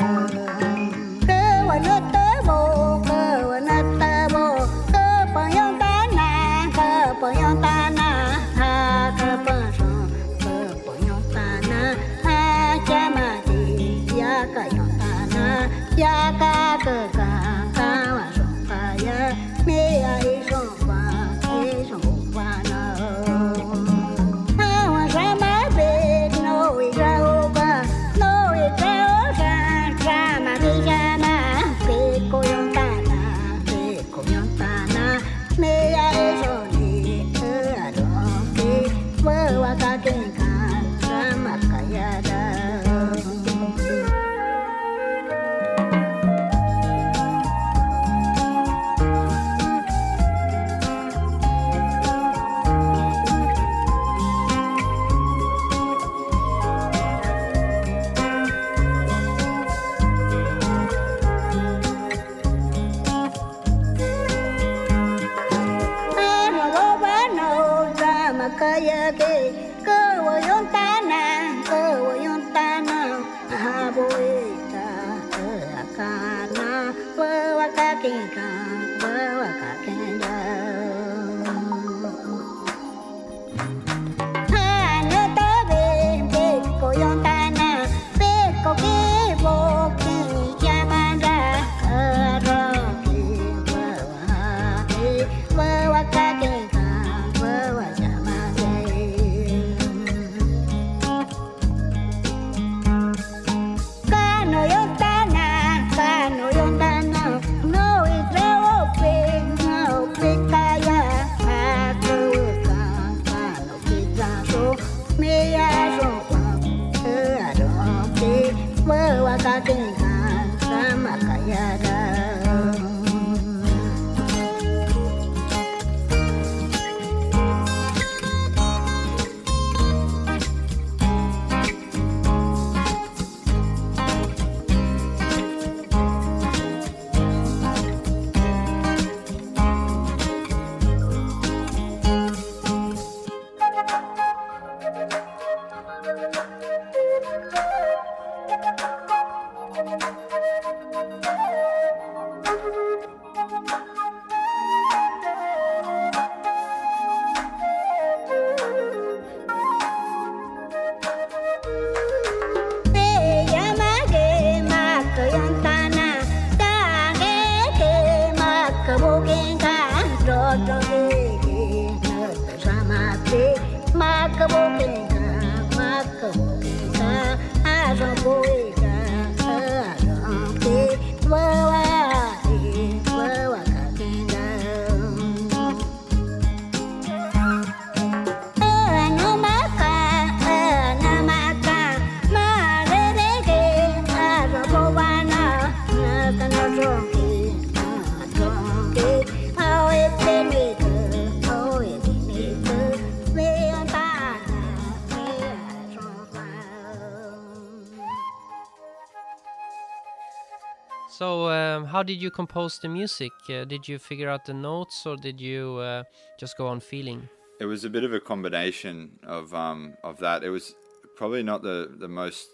[211.98, 213.32] How did you compose the music?
[213.50, 216.04] Uh, did you figure out the notes, or did you uh,
[216.40, 217.28] just go on feeling?
[217.60, 220.44] It was a bit of a combination of um, of that.
[220.44, 220.76] It was
[221.16, 222.50] probably not the the most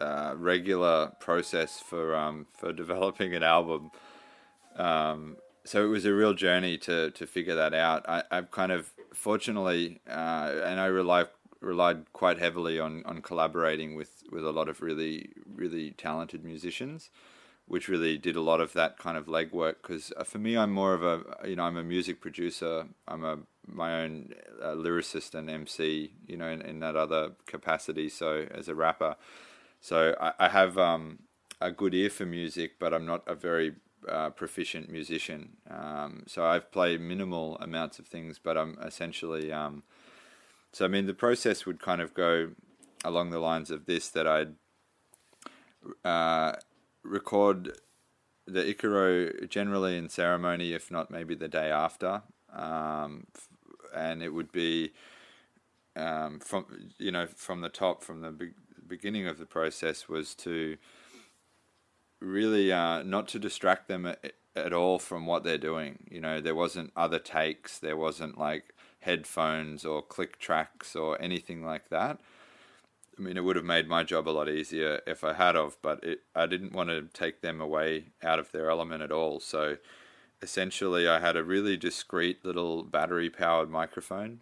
[0.00, 3.90] uh, regular process for um, for developing an album.
[4.76, 8.08] Um, so it was a real journey to to figure that out.
[8.08, 11.24] I, I've kind of fortunately, uh, and I rely
[11.60, 15.30] relied quite heavily on on collaborating with with a lot of really
[15.62, 17.10] really talented musicians
[17.66, 20.72] which really did a lot of that kind of legwork because uh, for me I'm
[20.72, 22.86] more of a you know I'm a music producer.
[23.08, 28.08] I'm a my own uh, lyricist and MC you know in, in, that other capacity
[28.08, 29.16] so as a rapper.
[29.80, 31.20] So I, I have um,
[31.60, 33.74] a good ear for music but I'm not a very
[34.08, 35.56] uh, proficient musician.
[35.70, 39.82] Um, so I've played minimal amounts of things but I'm essentially um,
[40.74, 42.50] so I mean, the process would kind of go
[43.04, 44.54] along the lines of this: that I'd
[46.04, 46.54] uh,
[47.14, 47.78] record
[48.46, 53.26] the Icaro generally in ceremony, if not maybe the day after, um,
[53.94, 54.92] and it would be
[55.96, 58.50] um, from you know from the top, from the be-
[58.86, 60.76] beginning of the process, was to
[62.20, 66.00] really uh, not to distract them at, at all from what they're doing.
[66.10, 71.64] You know, there wasn't other takes, there wasn't like headphones or click tracks or anything
[71.64, 72.20] like that.
[73.16, 75.76] I mean, it would have made my job a lot easier if I had of,
[75.82, 79.40] but it, I didn't want to take them away out of their element at all.
[79.40, 79.76] So
[80.42, 84.40] essentially, I had a really discreet little battery powered microphone,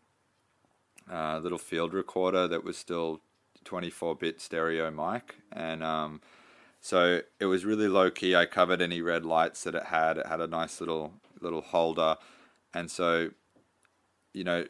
[1.10, 3.20] a uh, little field recorder that was still
[3.64, 6.20] 24 bit stereo mic, and um,
[6.80, 8.34] so it was really low key.
[8.34, 10.18] I covered any red lights that it had.
[10.18, 12.16] It had a nice little little holder,
[12.72, 13.30] and so
[14.32, 14.64] you know,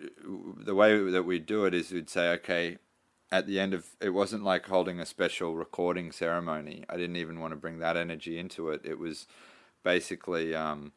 [0.57, 2.79] the way that we do it is we'd say, okay,
[3.33, 6.85] at the end of it wasn't like holding a special recording ceremony.
[6.89, 8.83] I didn't even want to bring that energy into it.
[8.85, 9.27] It was
[9.83, 10.93] basically um,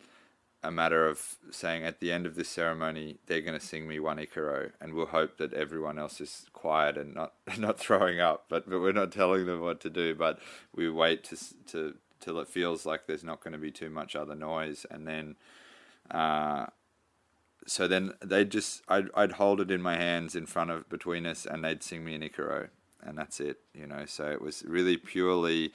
[0.62, 4.00] a matter of saying at the end of this ceremony, they're going to sing me
[4.00, 8.46] one icaro, and we'll hope that everyone else is quiet and not not throwing up.
[8.50, 10.14] But but we're not telling them what to do.
[10.14, 10.40] But
[10.76, 14.16] we wait to to till it feels like there's not going to be too much
[14.16, 15.38] other noise, and then.
[16.12, 16.68] Uh,
[17.66, 21.26] so then they'd just I'd I'd hold it in my hands in front of between
[21.26, 22.70] us, and they'd sing me an icaro,
[23.04, 24.06] and that's it, you know.
[24.06, 25.74] So it was really purely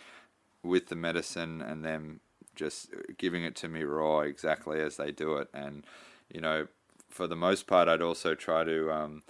[0.62, 2.20] with the medicine and them
[2.55, 5.84] just giving it to me raw, exactly as they do it, and
[6.33, 6.68] you know,
[7.08, 8.91] for the most part, I'd also try to.
[8.92, 9.22] Um,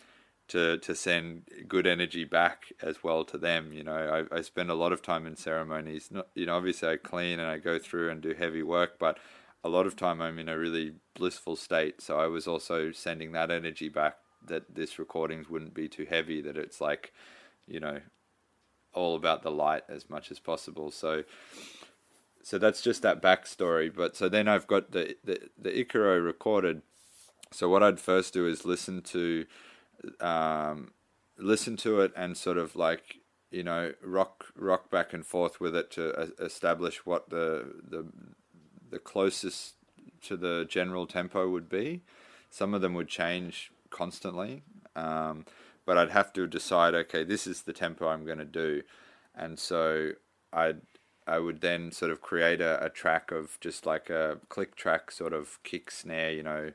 [0.50, 3.72] to, to send good energy back as well to them.
[3.72, 6.08] You know, I, I spend a lot of time in ceremonies.
[6.10, 9.18] Not, you know, obviously I clean and I go through and do heavy work, but
[9.62, 12.00] a lot of time I'm in a really blissful state.
[12.00, 14.16] So I was also sending that energy back
[14.46, 17.12] that this recordings wouldn't be too heavy, that it's like,
[17.66, 18.00] you know,
[18.94, 20.90] all about the light as much as possible.
[20.90, 21.24] So
[22.42, 23.94] so that's just that backstory.
[23.94, 26.82] But so then I've got the the, the Icaro recorded.
[27.52, 29.46] So what I'd first do is listen to
[30.20, 30.92] um,
[31.38, 33.18] listen to it and sort of like
[33.50, 38.06] you know rock rock back and forth with it to establish what the the
[38.90, 39.74] the closest
[40.22, 42.02] to the general tempo would be.
[42.50, 44.62] Some of them would change constantly,
[44.96, 45.46] um,
[45.86, 46.94] but I'd have to decide.
[46.94, 48.82] Okay, this is the tempo I'm going to do,
[49.34, 50.12] and so
[50.52, 50.80] I'd
[51.26, 55.10] I would then sort of create a, a track of just like a click track,
[55.10, 56.72] sort of kick snare, you know,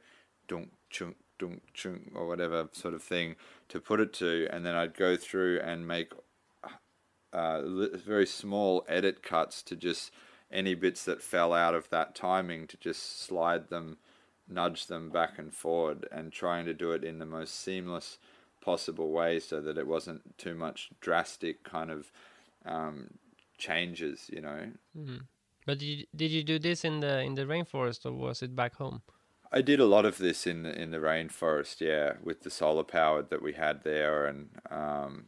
[0.48, 3.36] dunk chunk dunk chunk or whatever sort of thing
[3.68, 6.14] to put it to, and then I'd go through and make
[7.34, 10.12] uh, very small edit cuts to just
[10.52, 13.98] any bits that fell out of that timing to just slide them,
[14.48, 18.18] nudge them back and forward, and trying to do it in the most seamless
[18.62, 22.12] possible way so that it wasn't too much drastic kind of
[22.66, 23.08] um,
[23.58, 24.72] changes, you know.
[24.98, 25.18] Mm-hmm.
[25.66, 28.56] But did you, did you do this in the in the rainforest or was it
[28.56, 29.02] back home?
[29.52, 32.84] I did a lot of this in the in the rainforest, yeah, with the solar
[32.84, 35.26] powered that we had there, and um,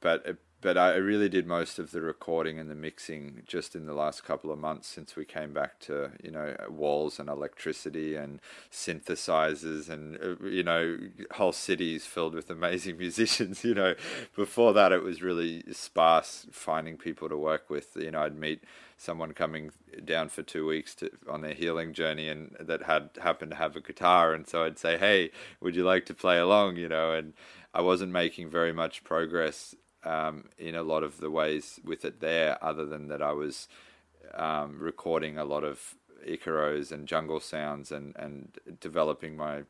[0.00, 3.84] but it, but I really did most of the recording and the mixing just in
[3.84, 8.14] the last couple of months since we came back to you know walls and electricity
[8.14, 8.40] and
[8.70, 10.98] synthesizers and uh, you know
[11.32, 13.64] whole cities filled with amazing musicians.
[13.64, 13.94] You know,
[14.36, 17.96] before that it was really sparse finding people to work with.
[17.96, 18.62] You know, I'd meet
[18.96, 19.72] someone coming
[20.04, 23.74] down for two weeks to, on their healing journey and that had happened to have
[23.74, 27.12] a guitar, and so I'd say, "Hey, would you like to play along?" You know,
[27.12, 27.32] and
[27.74, 29.74] I wasn't making very much progress
[30.04, 33.68] um, in a lot of the ways with it there, other than that I was
[34.34, 35.94] um, recording a lot of
[36.26, 39.62] Icaros and jungle sounds and, and developing my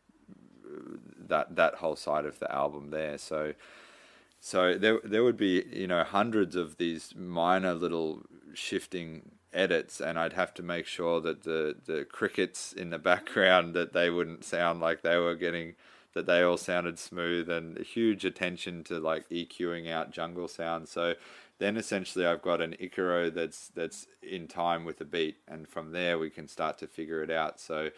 [1.19, 3.19] that that whole side of the album there.
[3.19, 3.55] So
[4.41, 8.23] so there there would be you know hundreds of these minor little
[8.55, 13.75] shifting edits, and I'd have to make sure that the the crickets in the background
[13.75, 15.75] that they wouldn't sound like they were getting
[16.15, 20.91] that they all sounded smooth and huge attention to like EQing out jungle sounds.
[20.91, 21.15] So
[21.59, 25.93] then essentially I've got an Icaro that's that's in time with the beat, and from
[25.93, 27.61] there we can start to figure it out.
[27.61, 27.91] So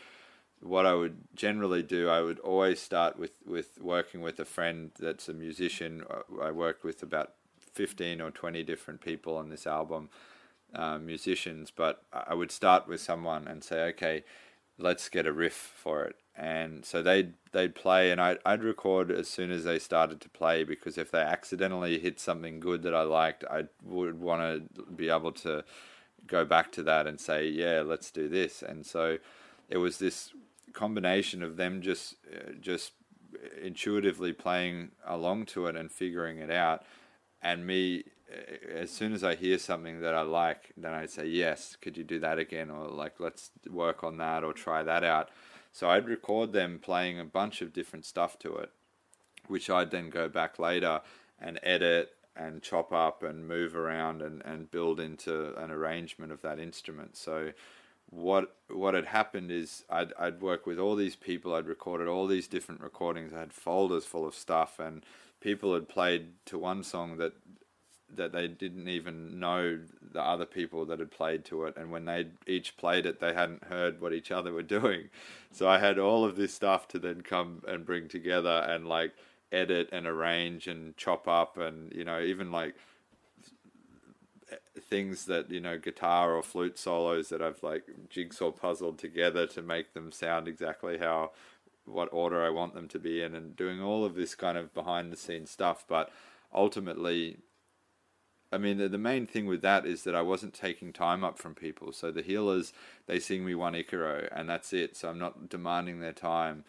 [0.61, 4.91] what I would generally do, I would always start with with working with a friend
[4.99, 6.05] that's a musician.
[6.43, 10.11] I worked with about fifteen or twenty different people on this album,
[10.75, 14.25] uh, musicians, but I would start with someone and say, okay,
[14.79, 16.17] let's get a riff for it.
[16.37, 20.29] And so they'd they'd play, and I'd I'd record as soon as they started to
[20.29, 24.43] play because if they accidentally hit something good that I liked, I would want
[24.75, 25.65] to be able to
[26.27, 28.63] go back to that and say, yeah, let's do this.
[28.63, 29.19] And so
[29.69, 30.33] it was this
[30.73, 32.17] combination of them just
[32.61, 32.93] just
[33.63, 36.83] intuitively playing along to it and figuring it out,
[37.43, 38.05] and me
[38.75, 41.77] as soon as I hear something that I like, then I say yes.
[41.81, 45.31] Could you do that again, or like let's work on that, or try that out.
[45.75, 48.71] So I'd record them playing a bunch of different stuff to it,
[49.49, 51.01] which I'd then go back later
[51.41, 56.43] and edit and chop up and move around and, and build into an arrangement of
[56.43, 57.17] that instrument.
[57.17, 57.51] So
[58.09, 61.53] what what had happened is I'd I'd work with all these people.
[61.57, 63.33] I'd recorded all these different recordings.
[63.33, 65.05] I had folders full of stuff, and
[65.41, 67.33] people had played to one song that
[68.17, 69.81] that they didn't even know
[70.13, 71.77] the other people that had played to it.
[71.77, 75.09] And when they each played it they hadn't heard what each other were doing.
[75.51, 79.13] So i had all of this stuff to then come and bring together and like
[79.53, 82.75] edit and arrange and chop up and you know even like
[84.81, 89.63] things that you know guitar or flute solos that I've like jigsaw puzzled together to
[89.63, 91.31] make them sound exactly how
[91.85, 94.73] what order I want them to be in and doing all of this kind of
[94.75, 95.85] behind the scenes stuff.
[95.87, 96.11] But
[96.53, 97.39] ultimately
[98.55, 101.39] I mean, the, the main thing with that is that I wasn't taking time up
[101.39, 101.93] from people.
[101.93, 102.73] So the healers,
[103.07, 104.97] they sing me one Icaro, and that's it.
[104.97, 106.65] So I'm not demanding their time.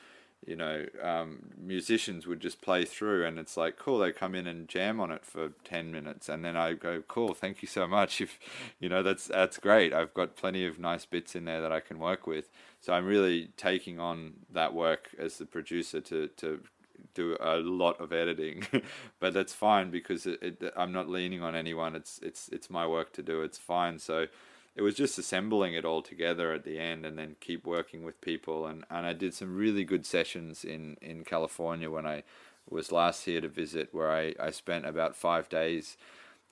[0.45, 3.99] You know, um, musicians would just play through, and it's like, cool.
[3.99, 7.33] They come in and jam on it for ten minutes, and then I go, cool.
[7.33, 8.21] Thank you so much.
[8.25, 8.39] If
[8.79, 9.93] you know, that's that's great.
[9.93, 12.49] I've got plenty of nice bits in there that I can work with.
[12.79, 16.61] So I'm really taking on that work as the producer to to
[17.15, 18.67] do a lot of editing,
[19.19, 21.95] but that's fine because it, it, I'm not leaning on anyone.
[21.95, 23.41] It's it's it's my work to do.
[23.41, 23.97] It's fine.
[23.97, 24.27] So
[24.75, 28.21] it was just assembling it all together at the end, and then keep working with
[28.21, 28.67] people.
[28.67, 32.23] And, and I did some really good sessions in in California when I
[32.69, 35.97] was last here to visit, where I I spent about five days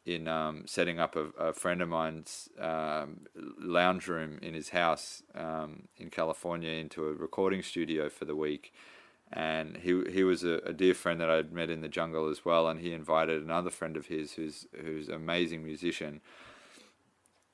[0.05, 3.21] in um, setting up a, a, friend of mine's um,
[3.57, 8.73] lounge room in his house um, in California into a recording studio for the week
[9.33, 12.45] and he he was a, a, dear friend that I'd met in the jungle as
[12.45, 16.21] well, and he invited another friend of his who's who's an amazing musician.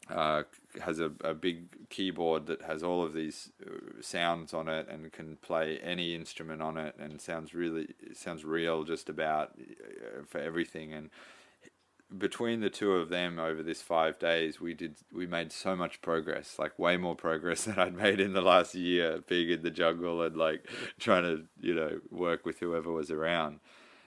[0.09, 0.41] Uh,
[0.81, 5.11] has a, a big keyboard that has all of these uh, sounds on it and
[5.11, 10.39] can play any instrument on it and sounds really sounds real just about uh, for
[10.39, 11.11] everything and
[12.17, 16.01] between the two of them over this five days, we did we made so much
[16.01, 19.71] progress, like way more progress than I'd made in the last year, being in the
[19.71, 20.67] jungle and like
[20.99, 23.59] trying to you know work with whoever was around.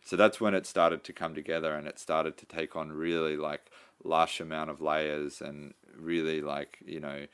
[0.05, 3.37] So that's when it started to come together, and it started to take on really
[3.37, 3.71] like
[4.05, 7.27] lush amount of layers and really like you know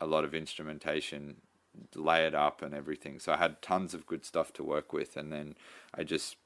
[0.00, 1.36] a lot of instrumentation
[1.94, 3.20] layered up and everything.
[3.20, 5.54] So I had tons of good stuff to work with, and then
[5.94, 6.36] I just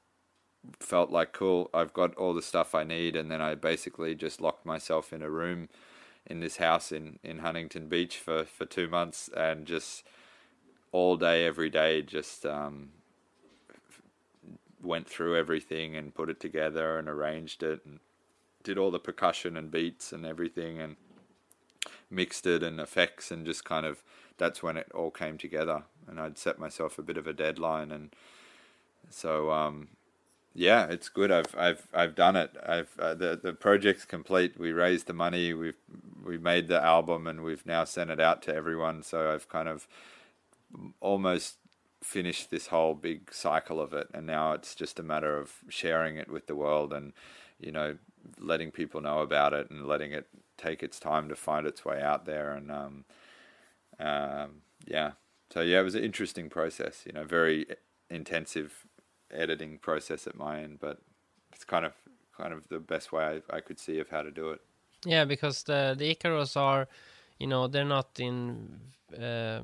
[0.79, 4.41] felt like cool i've got all the stuff i need and then i basically just
[4.41, 5.69] locked myself in a room
[6.25, 10.03] in this house in, in huntington beach for, for two months and just
[10.91, 12.89] all day every day just um,
[14.81, 17.99] went through everything and put it together and arranged it and
[18.63, 20.95] did all the percussion and beats and everything and
[22.09, 24.03] mixed it and effects and just kind of
[24.37, 27.91] that's when it all came together and I'd set myself a bit of a deadline
[27.91, 28.09] and
[29.09, 29.89] so um,
[30.55, 31.31] yeah, it's good.
[31.31, 32.55] I've I've I've done it.
[32.65, 34.57] I've uh, the the project's complete.
[34.57, 35.53] We raised the money.
[35.53, 35.75] We've
[36.23, 39.03] we made the album, and we've now sent it out to everyone.
[39.03, 39.85] So I've kind of
[41.01, 41.55] almost
[42.01, 46.15] finished this whole big cycle of it, and now it's just a matter of sharing
[46.15, 47.11] it with the world, and
[47.59, 47.97] you know,
[48.39, 50.27] letting people know about it, and letting it
[50.57, 53.05] take its time to find its way out there, and um,
[53.99, 55.11] um, yeah.
[55.51, 57.03] So yeah, it was an interesting process.
[57.05, 57.65] You know, very
[58.09, 58.85] intensive
[59.35, 60.99] editing process at my end, but
[61.53, 61.93] it's kind of
[62.37, 64.61] kind of the best way I, I could see of how to do it.
[65.05, 66.87] Yeah, because the the Icaros are,
[67.39, 68.79] you know, they're not in,
[69.13, 69.61] uh,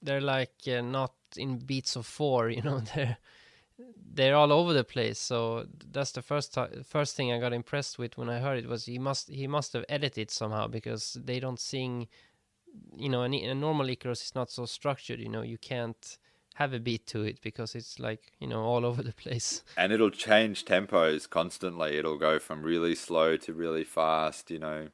[0.00, 2.50] they're like uh, not in beats of four.
[2.56, 3.18] You know, they're
[4.14, 5.18] they're all over the place.
[5.18, 8.68] So that's the first ti- first thing I got impressed with when I heard it
[8.68, 12.08] was he must he must have edited somehow because they don't sing.
[12.96, 15.20] You know, an, a normal Icaros is not so structured.
[15.20, 16.18] You know, you can't
[16.54, 19.62] have a beat to it because it's like you know all over the place.
[19.76, 21.96] and it'll change tempos constantly.
[21.96, 24.88] It'll go from really slow to really fast, you know.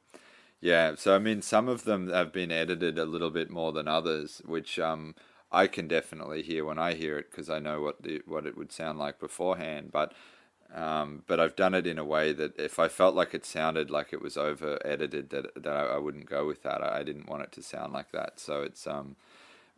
[0.61, 3.87] Yeah, so I mean, some of them have been edited a little bit more than
[3.87, 5.15] others, which um,
[5.51, 8.57] I can definitely hear when I hear it because I know what the what it
[8.57, 9.91] would sound like beforehand.
[9.91, 10.13] But
[10.73, 13.89] um, but I've done it in a way that if I felt like it sounded
[13.89, 16.83] like it was over edited, that that I, I wouldn't go with that.
[16.83, 18.39] I, I didn't want it to sound like that.
[18.39, 19.15] So it's um,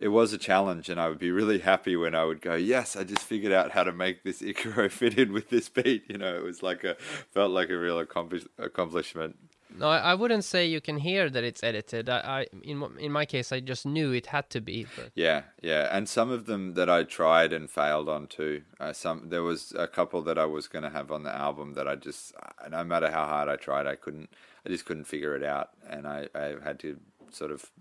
[0.02, 2.96] it was a challenge, and I would be really happy when I would go, yes,
[2.96, 6.06] I just figured out how to make this Icaro fit in with this beat.
[6.10, 6.96] You know, it was like a
[7.30, 9.38] felt like a real accomplish, accomplishment.
[9.78, 12.10] No, I, I wouldn't say you can hear that it's edited.
[12.10, 14.88] I, I in in my case, I just knew it had to be.
[14.96, 18.64] But Yeah, yeah, and some of them that I tried and failed on too.
[18.80, 21.76] Uh, some there was a couple that I was going to have on the album
[21.76, 24.32] that I just, uh, no matter how hard I tried, I couldn't.
[24.66, 26.98] I just couldn't figure it out, and I, I had to
[27.30, 27.72] sort of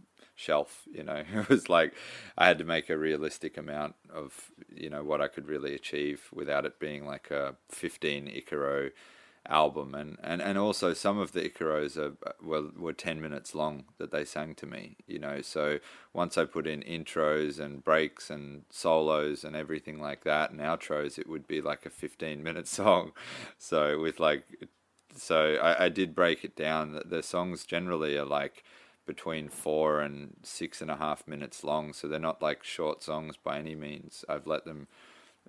[0.40, 0.82] shelf.
[0.92, 1.94] You know, it was like
[2.36, 6.28] I had to make a realistic amount of you know what I could really achieve
[6.32, 8.90] without it being like a fifteen Icaro
[9.48, 9.94] album.
[9.94, 14.10] And, and, and also some of the Icaros are were, were 10 minutes long that
[14.10, 15.40] they sang to me you know.
[15.40, 15.78] So
[16.12, 21.18] once I put in intros and breaks and solos and everything like that and outros
[21.18, 23.12] it would be like a 15 minute song.
[23.58, 24.44] So with like
[25.16, 26.92] so I, I did break it down.
[26.92, 28.62] The, the songs generally are like
[29.06, 33.36] between four and six and a half minutes long so they're not like short songs
[33.36, 34.86] by any means I've let them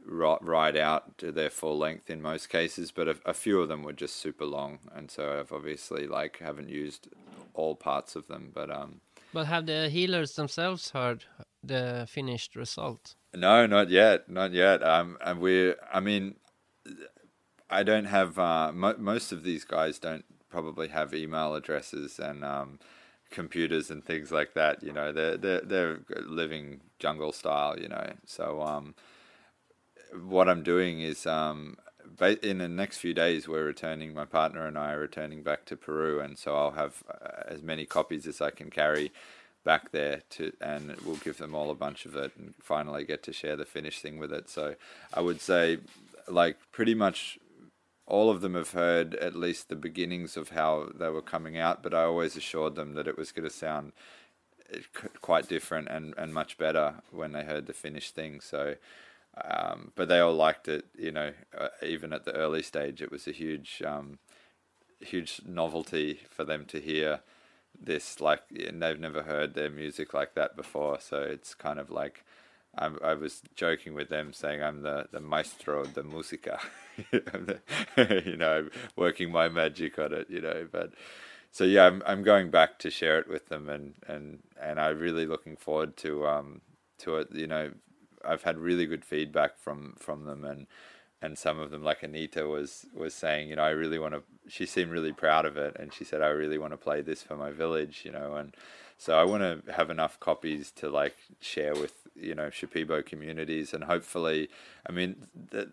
[0.06, 3.68] ri- ride out to their full length in most cases, but a, a few of
[3.68, 7.08] them were just super long, and so I've obviously like haven't used
[7.54, 8.52] all parts of them.
[8.54, 9.02] But um,
[9.34, 11.26] but have the healers themselves heard
[11.64, 13.16] the finished result?
[13.34, 14.84] no, not yet, not yet.
[14.84, 16.36] Um, and we're, I mean,
[17.70, 22.44] I don't have uh, mo- most of these guys don't probably have email addresses and
[22.44, 22.80] um,
[23.32, 24.84] computers and things like that.
[24.84, 27.80] You know, they're they're they're living jungle style.
[27.80, 28.96] You know, so um,
[30.24, 31.78] what I'm doing is um,
[32.42, 34.14] in the next few days we're returning.
[34.14, 37.62] My partner and I are returning back to Peru, and so I'll have uh, as
[37.62, 39.12] many copies as I can carry
[39.64, 43.24] back there to, and we'll give them all a bunch of it, and finally get
[43.24, 44.50] to share the finished thing with it.
[44.50, 44.76] So
[45.14, 45.78] I would say,
[46.28, 47.40] like pretty much
[48.08, 51.84] all of them have heard at least the beginnings of how they were coming out,
[51.84, 53.94] but I always assured them that it was going to sound
[54.74, 54.80] eh,
[55.22, 58.42] quite different and, and much better when they heard the finished thing.
[58.42, 58.76] So,
[59.44, 63.12] um, but they all liked it, you know, uh, even at the early stage, it
[63.12, 64.20] was a huge, um,
[65.00, 67.22] huge novelty for them to hear
[67.80, 71.00] this, like, and they've never heard their music like that before.
[71.00, 72.26] So it's kind of like,
[72.78, 76.60] I'm, I was joking with them saying I'm the, the maestro the musica,
[78.26, 80.94] you know, working my magic on it, you know, but
[81.52, 85.00] so yeah, I'm I'm going back to share it with them, and and and I'm
[85.00, 86.62] really looking forward to um
[87.00, 87.28] to it.
[87.34, 87.72] You know,
[88.24, 90.68] I've had really good feedback from from them, and
[91.22, 94.24] and some of them, like Anita, was was saying, you know, I really want to.
[94.48, 97.22] She seemed really proud of it, and she said, I really want to play this
[97.22, 98.56] for my village, you know, and
[99.02, 103.74] so I want to have enough copies to like share with you know Shipibo communities,
[103.74, 104.48] and hopefully,
[104.88, 105.16] I mean,
[105.50, 105.72] the,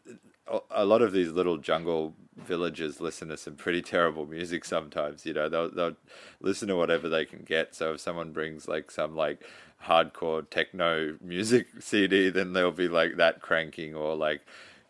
[0.71, 5.27] a lot of these little jungle villages listen to some pretty terrible music sometimes.
[5.27, 5.97] You know, they'll they'll
[6.41, 7.75] listen to whatever they can get.
[7.75, 9.45] So if someone brings like some like
[9.85, 14.41] hardcore techno music CD, then they'll be like that cranking or like,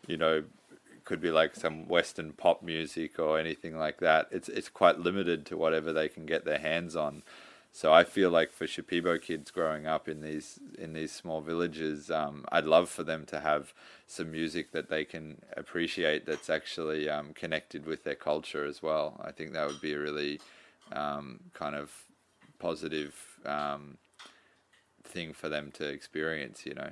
[0.07, 0.45] you know,
[1.03, 4.29] could be like some western pop music or anything like that.
[4.31, 7.21] It's it's quite limited to whatever they can get their hands on.
[7.71, 12.09] So I feel like for Shipibo kids growing up in these in these small villages,
[12.11, 13.73] um, I'd love for them to have
[14.07, 19.21] some music that they can appreciate that's actually um, connected with their culture as well.
[19.23, 20.41] I think that would be a really
[20.91, 21.91] um, kind of
[22.57, 23.15] positive
[23.45, 23.97] um,
[25.03, 26.65] thing for them to experience.
[26.65, 26.89] You know.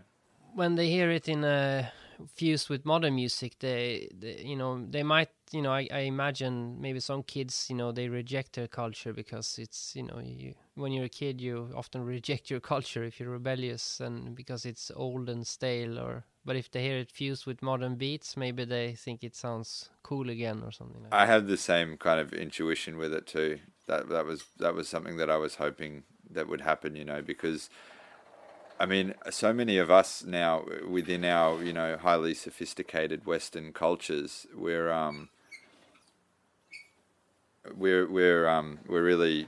[0.54, 1.92] when they hear it in a
[2.36, 6.82] fused with modern music they, they you know they might you know I, I imagine
[6.82, 10.92] maybe some kids you know they reject their culture because it's you know you when
[10.92, 15.28] you're a kid you often reject your culture if you're rebellious and because it's old
[15.28, 19.24] and stale or but if they hear it fused with modern beats maybe they think
[19.24, 21.20] it sounds cool again or something like that.
[21.20, 23.60] I have the same kind of intuition with it too.
[23.88, 27.22] That that was that was something that I was hoping that would happen, you know,
[27.22, 27.70] because
[28.80, 34.46] I mean, so many of us now within our, you know, highly sophisticated Western cultures,
[34.56, 35.30] we're um
[37.76, 39.48] we're we're um we're really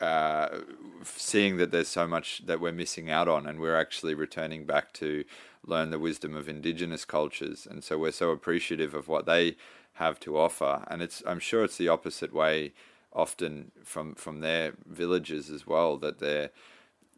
[0.00, 0.60] uh,
[1.04, 4.92] seeing that there's so much that we're missing out on, and we're actually returning back
[4.94, 5.24] to
[5.66, 9.56] learn the wisdom of indigenous cultures, and so we're so appreciative of what they
[9.94, 10.84] have to offer.
[10.88, 12.72] And it's I'm sure it's the opposite way
[13.12, 16.50] often from from their villages as well that they're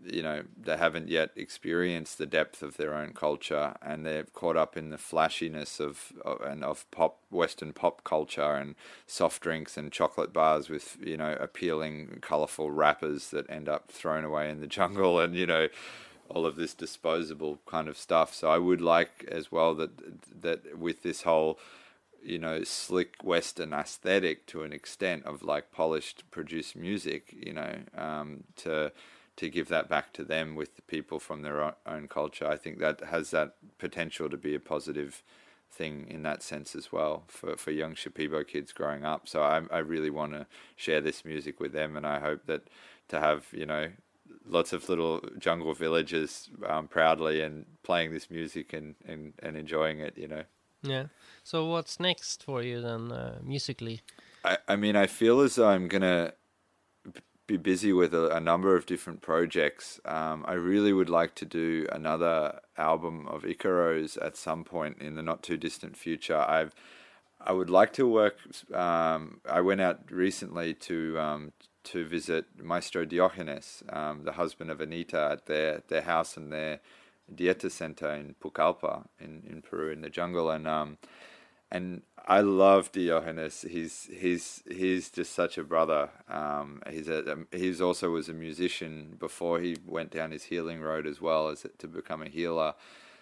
[0.05, 4.56] you know they haven't yet experienced the depth of their own culture and they're caught
[4.56, 8.74] up in the flashiness of, of and of pop western pop culture and
[9.06, 14.24] soft drinks and chocolate bars with you know appealing colorful wrappers that end up thrown
[14.24, 15.68] away in the jungle and you know
[16.28, 18.32] all of this disposable kind of stuff.
[18.35, 21.59] So i would like as well that that with this whole
[22.22, 27.77] you know slick western aesthetic to an extent of like polished produced music you know
[27.97, 28.93] um, to
[29.41, 32.47] to give that back to them with the people from their own culture.
[32.47, 35.23] I think that has that potential to be a positive
[35.73, 39.27] thing in that sense as well for, for young Shipibo kids growing up.
[39.27, 40.47] So I, I really want to
[40.77, 42.69] share this music with them, and I hope that
[43.09, 43.89] to have you know
[44.47, 50.01] lots of little jungle villages um, proudly and playing this music and, and, and enjoying
[50.01, 50.19] it.
[50.19, 50.43] You know.
[50.83, 51.07] Yeah.
[51.45, 54.03] So what's next for you then uh, musically?
[54.45, 56.35] I, I mean, I feel as though I'm gonna
[57.51, 60.01] be busy with a, a number of different projects.
[60.05, 65.16] Um, I really would like to do another album of Icaros at some point in
[65.16, 66.39] the not too distant future.
[66.39, 66.74] I've
[67.40, 68.36] I would like to work.
[68.72, 71.52] Um, I went out recently to um,
[71.90, 76.78] to visit Maestro Diogenes, um, the husband of Anita, at their their house and their
[77.35, 80.98] dieta center in Pucallpa in, in Peru in the jungle, and um,
[81.70, 83.62] and I love Diogenes.
[83.62, 86.10] He's he's he's just such a brother.
[86.28, 91.06] Um, he's a he's also was a musician before he went down his healing road
[91.06, 92.74] as well as to become a healer.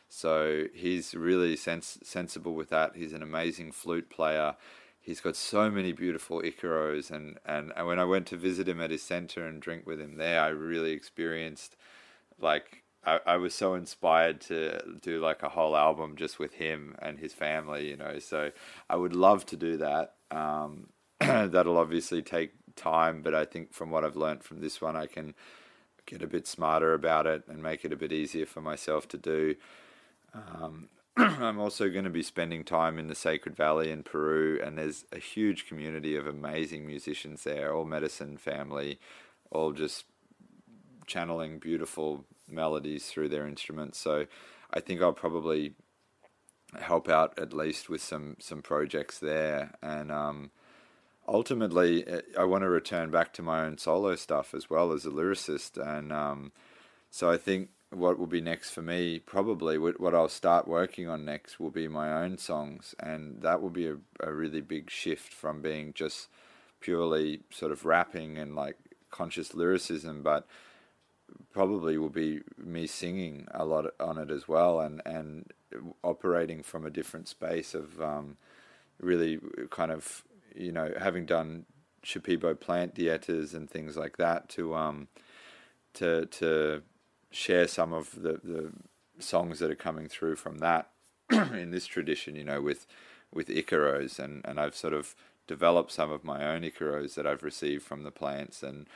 [0.09, 2.97] So he's really sens- sensible with that.
[2.97, 4.57] He's an amazing flute player.
[5.01, 8.81] He's got so many beautiful icaros, and, and, and when I went to visit him
[8.81, 11.77] at his center and drink with him there, I really experienced
[12.39, 16.95] like I, I was so inspired to do like a whole album just with him
[17.01, 18.19] and his family, you know.
[18.19, 18.51] So
[18.91, 20.15] I would love to do that.
[20.31, 20.89] Um,
[21.21, 25.07] that'll obviously take time, but I think from what I've learned from this one, I
[25.07, 25.35] can
[26.07, 29.19] get a bit smarter about it and make it a bit easier for myself to
[29.19, 29.55] do.
[30.35, 34.77] Um, I'm also going to be spending time in the Sacred Valley in Peru, and
[34.77, 38.99] there's a huge community of amazing musicians there, all medicine family,
[39.51, 40.05] all just
[41.07, 43.99] channeling beautiful melodies through their instruments.
[43.99, 44.27] So
[44.73, 45.75] I think I'll probably
[46.79, 49.73] help out at least with some some projects there.
[49.83, 50.51] And um,
[51.27, 52.05] ultimately
[52.39, 55.79] I want to return back to my own solo stuff as well as a lyricist.
[55.79, 56.53] And um,
[57.11, 61.25] so I think what will be next for me probably what I'll start working on
[61.25, 62.95] next will be my own songs.
[63.01, 66.29] And that will be a, a really big shift from being just
[66.81, 68.77] purely sort of rapping and like
[69.11, 70.23] conscious lyricism.
[70.23, 70.47] But
[71.53, 75.53] probably will be me singing a lot on it as well, and and
[76.03, 78.37] operating from a different space of um,
[79.01, 79.39] really
[79.71, 80.25] kind of
[80.55, 81.67] you know having done
[82.05, 85.09] Shipibo plant dietas and things like that to um
[85.95, 86.83] to to
[87.31, 88.73] share some of the the
[89.19, 90.91] songs that are coming through from that
[91.31, 92.87] in this tradition, you know, with
[93.33, 95.15] with Icaros, and and I've sort of
[95.47, 98.87] developed some of my own Icaros that I've received from the plants and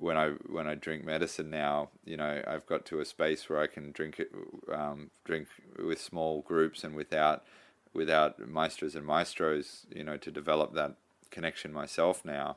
[0.00, 3.60] when I when I drink medicine now, you know, I've got to a space where
[3.60, 4.32] I can drink it,
[4.72, 5.48] um, drink
[5.78, 7.44] with small groups and without
[7.92, 10.94] without maestros and maestros, you know, to develop that
[11.30, 12.56] connection myself now,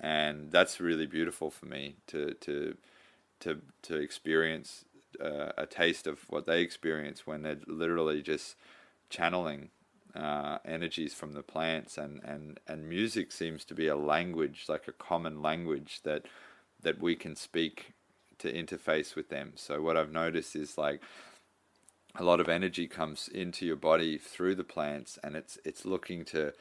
[0.00, 2.76] and that's really beautiful for me to to
[3.40, 4.84] to to experience
[5.20, 8.56] uh, a taste of what they experience when they're literally just
[9.08, 9.70] channeling
[10.16, 11.98] uh, energies from the plants.
[11.98, 16.26] And, and, and music seems to be a language like a common language that
[16.86, 17.94] that we can speak
[18.38, 19.54] to interface with them.
[19.56, 21.00] So what I've noticed is like
[22.14, 26.24] a lot of energy comes into your body through the plants and it's it's looking
[26.26, 26.52] to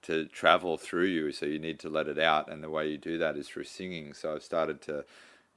[0.00, 2.96] to travel through you so you need to let it out and the way you
[2.96, 4.14] do that is through singing.
[4.14, 5.04] So I've started to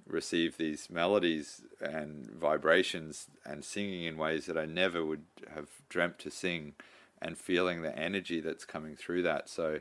[0.06, 5.24] receive these melodies and vibrations and singing in ways that I never would
[5.56, 6.74] have dreamt to sing
[7.22, 9.48] and feeling the energy that's coming through that.
[9.48, 9.80] So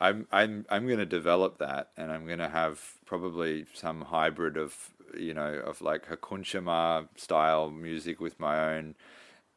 [0.00, 4.56] I'm I'm I'm going to develop that, and I'm going to have probably some hybrid
[4.56, 8.94] of you know of like Hakunchama style music with my own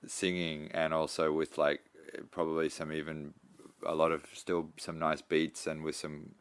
[0.07, 1.81] singing, and also with like
[2.31, 3.34] probably some even
[3.85, 6.31] a lot of still some nice beats, and with some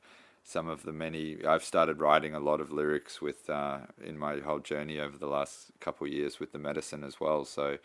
[0.42, 4.38] some of the many I've started writing a lot of lyrics with uh, in my
[4.40, 7.44] whole journey over the last couple of years with the medicine as well.
[7.44, 7.76] So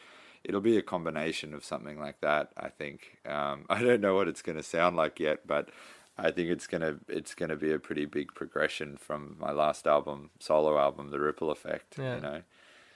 [0.46, 2.52] it'll be a combination of something like that.
[2.56, 5.70] I think um, I don't know what it's going to sound like yet, but
[6.18, 10.30] I think it's gonna it's gonna be a pretty big progression from my last album,
[10.40, 11.98] solo album, The Ripple Effect.
[11.98, 12.16] Yeah.
[12.16, 12.42] You know,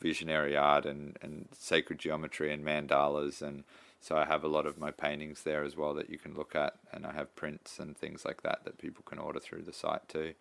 [0.00, 3.64] visionary art and, and sacred geometry and mandalas and
[4.00, 6.54] so I have a lot of my paintings there as well that you can look
[6.54, 9.72] at and I have prints and things like that that people can order through the
[9.72, 10.34] site too.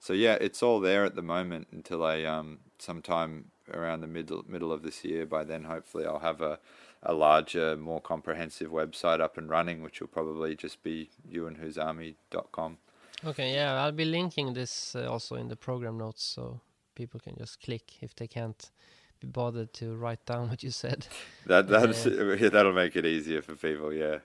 [0.00, 4.44] So yeah, it's all there at the moment until I um sometime around the middle
[4.48, 5.26] middle of this year.
[5.26, 6.58] By then, hopefully, I'll have a
[7.04, 12.78] a larger, more comprehensive website up and running, which will probably just be yuinhuzami.com.
[13.24, 16.60] Okay, yeah, I'll be linking this uh, also in the program notes so
[16.94, 18.70] people can just click if they can't
[19.22, 21.06] be bothered to write down what you said.
[21.46, 23.92] That that's yeah, that'll make it easier for people.
[23.92, 24.18] Yeah.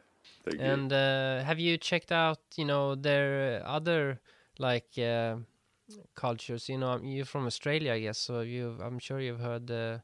[0.44, 0.66] Thank you.
[0.66, 4.20] And uh, have you checked out, you know, their other
[4.60, 5.38] like uh,
[6.16, 6.70] cultures?
[6.70, 10.02] You know, you're from Australia, I guess, so you I'm sure you've heard the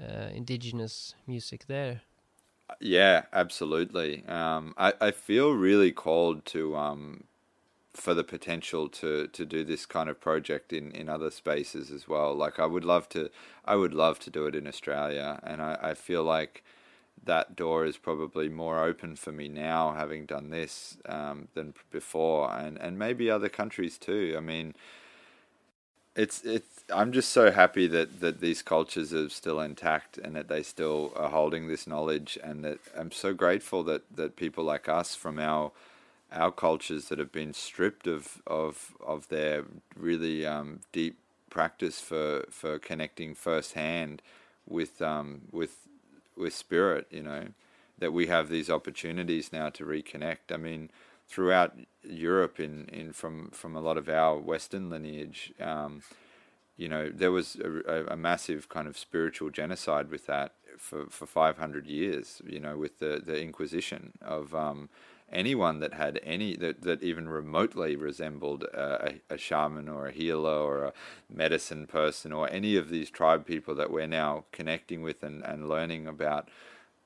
[0.00, 2.02] uh, indigenous music there.
[2.80, 4.24] Yeah, absolutely.
[4.26, 7.24] Um, I, I feel really called to um,
[7.98, 12.06] for the potential to, to do this kind of project in, in other spaces as
[12.06, 12.34] well.
[12.34, 13.30] Like I would love to
[13.64, 16.62] I would love to do it in Australia and I, I feel like
[17.24, 22.54] that door is probably more open for me now having done this um, than before
[22.54, 24.34] and, and maybe other countries too.
[24.36, 24.74] I mean
[26.14, 30.48] it's it's I'm just so happy that, that these cultures are still intact and that
[30.48, 34.88] they still are holding this knowledge and that I'm so grateful that, that people like
[34.88, 35.72] us from our
[36.32, 39.64] our cultures that have been stripped of of, of their
[39.96, 41.18] really um, deep
[41.50, 44.22] practice for, for connecting firsthand
[44.66, 45.88] with um, with
[46.36, 47.48] with spirit, you know,
[47.98, 50.52] that we have these opportunities now to reconnect.
[50.52, 50.90] I mean,
[51.26, 56.02] throughout Europe, in, in from from a lot of our Western lineage, um,
[56.76, 61.26] you know, there was a, a, massive kind of spiritual genocide with that for, for
[61.26, 64.88] 500 years, you know, with the, the Inquisition of um,
[65.32, 70.56] anyone that had any, that, that even remotely resembled a, a, shaman or a healer
[70.56, 70.92] or a
[71.30, 75.68] medicine person or any of these tribe people that we're now connecting with and, and
[75.68, 76.48] learning about.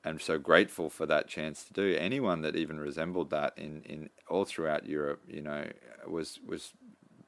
[0.05, 1.95] I'm so grateful for that chance to do.
[1.97, 5.65] Anyone that even resembled that in, in all throughout Europe, you know,
[6.05, 6.73] was was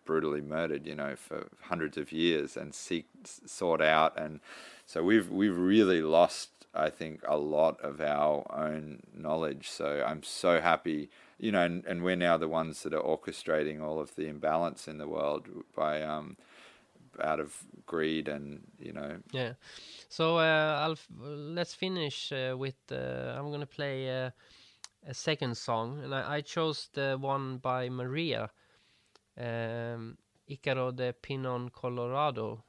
[0.06, 4.18] brutally murdered, you know, for hundreds of years and seek, sought out.
[4.18, 4.40] And
[4.86, 9.70] so we've, we've really lost, I think, a lot of our own knowledge.
[9.70, 13.82] So I'm so happy, you know, and, and we're now the ones that are orchestrating
[13.82, 16.38] all of the imbalance in the world by, um,
[17.24, 19.18] out of greed and, you know.
[19.32, 19.54] Yeah.
[20.10, 24.32] So uh, I'll f- let's finish uh, with, uh, I'm going to play uh,
[25.08, 26.02] a second song.
[26.04, 28.50] And I, I chose the one by Maria
[29.38, 30.18] um,
[30.50, 32.64] Icaro de Pinon Colorado.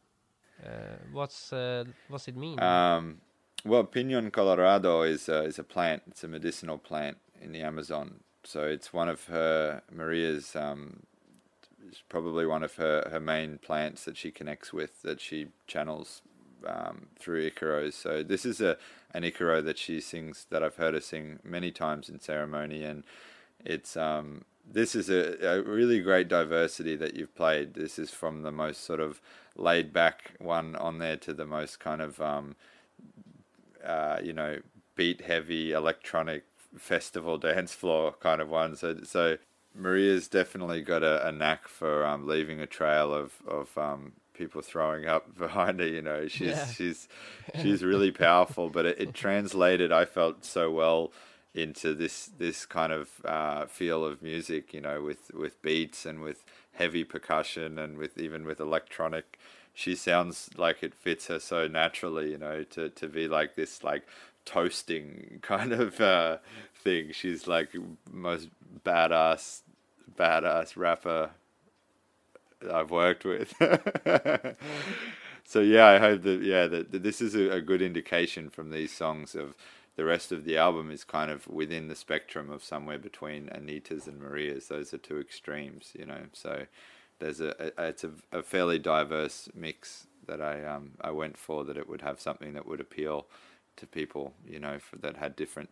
[0.64, 2.58] Uh, what's uh, what's it mean?
[2.60, 3.20] Um,
[3.66, 6.02] well, Pinon Colorado is a, is a plant.
[6.08, 8.20] It's a medicinal plant in the Amazon.
[8.44, 10.54] So it's one of her Maria's.
[10.54, 11.04] Um,
[11.88, 16.20] it's probably one of her, her main plants that she connects with that she channels
[16.66, 17.92] um, through Icaros.
[17.92, 18.76] So this is a
[19.12, 23.04] an Icaro that she sings that I've heard her sing many times in ceremony, and
[23.64, 27.74] it's um, this is a, a, really great diversity that you've played.
[27.74, 29.20] This is from the most sort of
[29.56, 32.56] laid back one on there to the most kind of, um,
[33.86, 34.58] uh, you know,
[34.96, 36.44] beat heavy electronic
[36.76, 38.76] festival dance floor kind of one.
[38.76, 39.38] So, so
[39.74, 44.62] Maria's definitely got a, a knack for um, leaving a trail of of um, people
[44.62, 45.86] throwing up behind her.
[45.86, 46.66] You know, she's Yeah.
[46.66, 47.08] she's
[47.62, 48.68] she's really powerful.
[48.70, 51.12] But it, it translated, I felt so well
[51.54, 56.20] into this this kind of uh, feel of music, you know, with with beats and
[56.20, 59.38] with heavy percussion and with even with electronic.
[59.78, 63.84] She sounds like it fits her so naturally, you know, to to be like this
[63.84, 64.08] like
[64.46, 66.38] toasting kind of uh,
[66.74, 67.12] thing.
[67.12, 67.76] She's like
[68.10, 68.48] most
[68.86, 69.60] badass
[70.18, 71.32] badass rapper
[72.72, 73.52] I've worked with.
[75.44, 78.70] so yeah, I hope that yeah that, that this is a, a, good indication from
[78.70, 79.54] these songs of
[79.96, 84.06] the rest of the album is kind of within the spectrum of somewhere between Anita's
[84.06, 84.68] and Maria's.
[84.68, 86.22] Those are two extremes, you know.
[86.32, 86.64] So
[87.18, 91.64] there's a, a it's a, a, fairly diverse mix that I um I went for
[91.64, 93.26] that it would have something that would appeal
[93.76, 95.70] to people, you know, for, that had different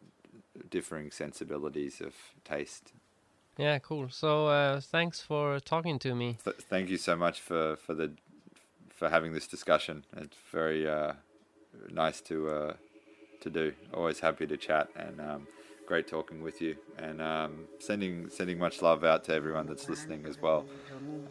[0.71, 2.15] differing sensibilities of
[2.45, 2.93] taste.
[3.57, 4.09] Yeah, cool.
[4.11, 6.39] So uh, thanks for talking to me.
[6.45, 8.13] Th- thank you so much for for the
[8.95, 10.05] for having this discussion.
[10.17, 11.15] It's very uh,
[11.91, 12.73] nice to uh,
[13.41, 13.73] to do.
[13.93, 15.47] Always happy to chat and um,
[15.87, 16.77] great talking with you.
[16.99, 20.67] And um, sending sending much love out to everyone that's listening as well.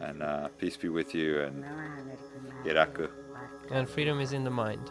[0.00, 1.64] And uh, peace be with you and
[2.64, 3.08] iraku.
[3.70, 4.90] And freedom is in the mind.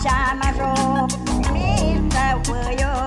[0.00, 0.64] 下马酒，
[1.52, 2.18] 明早
[2.48, 2.97] 我又。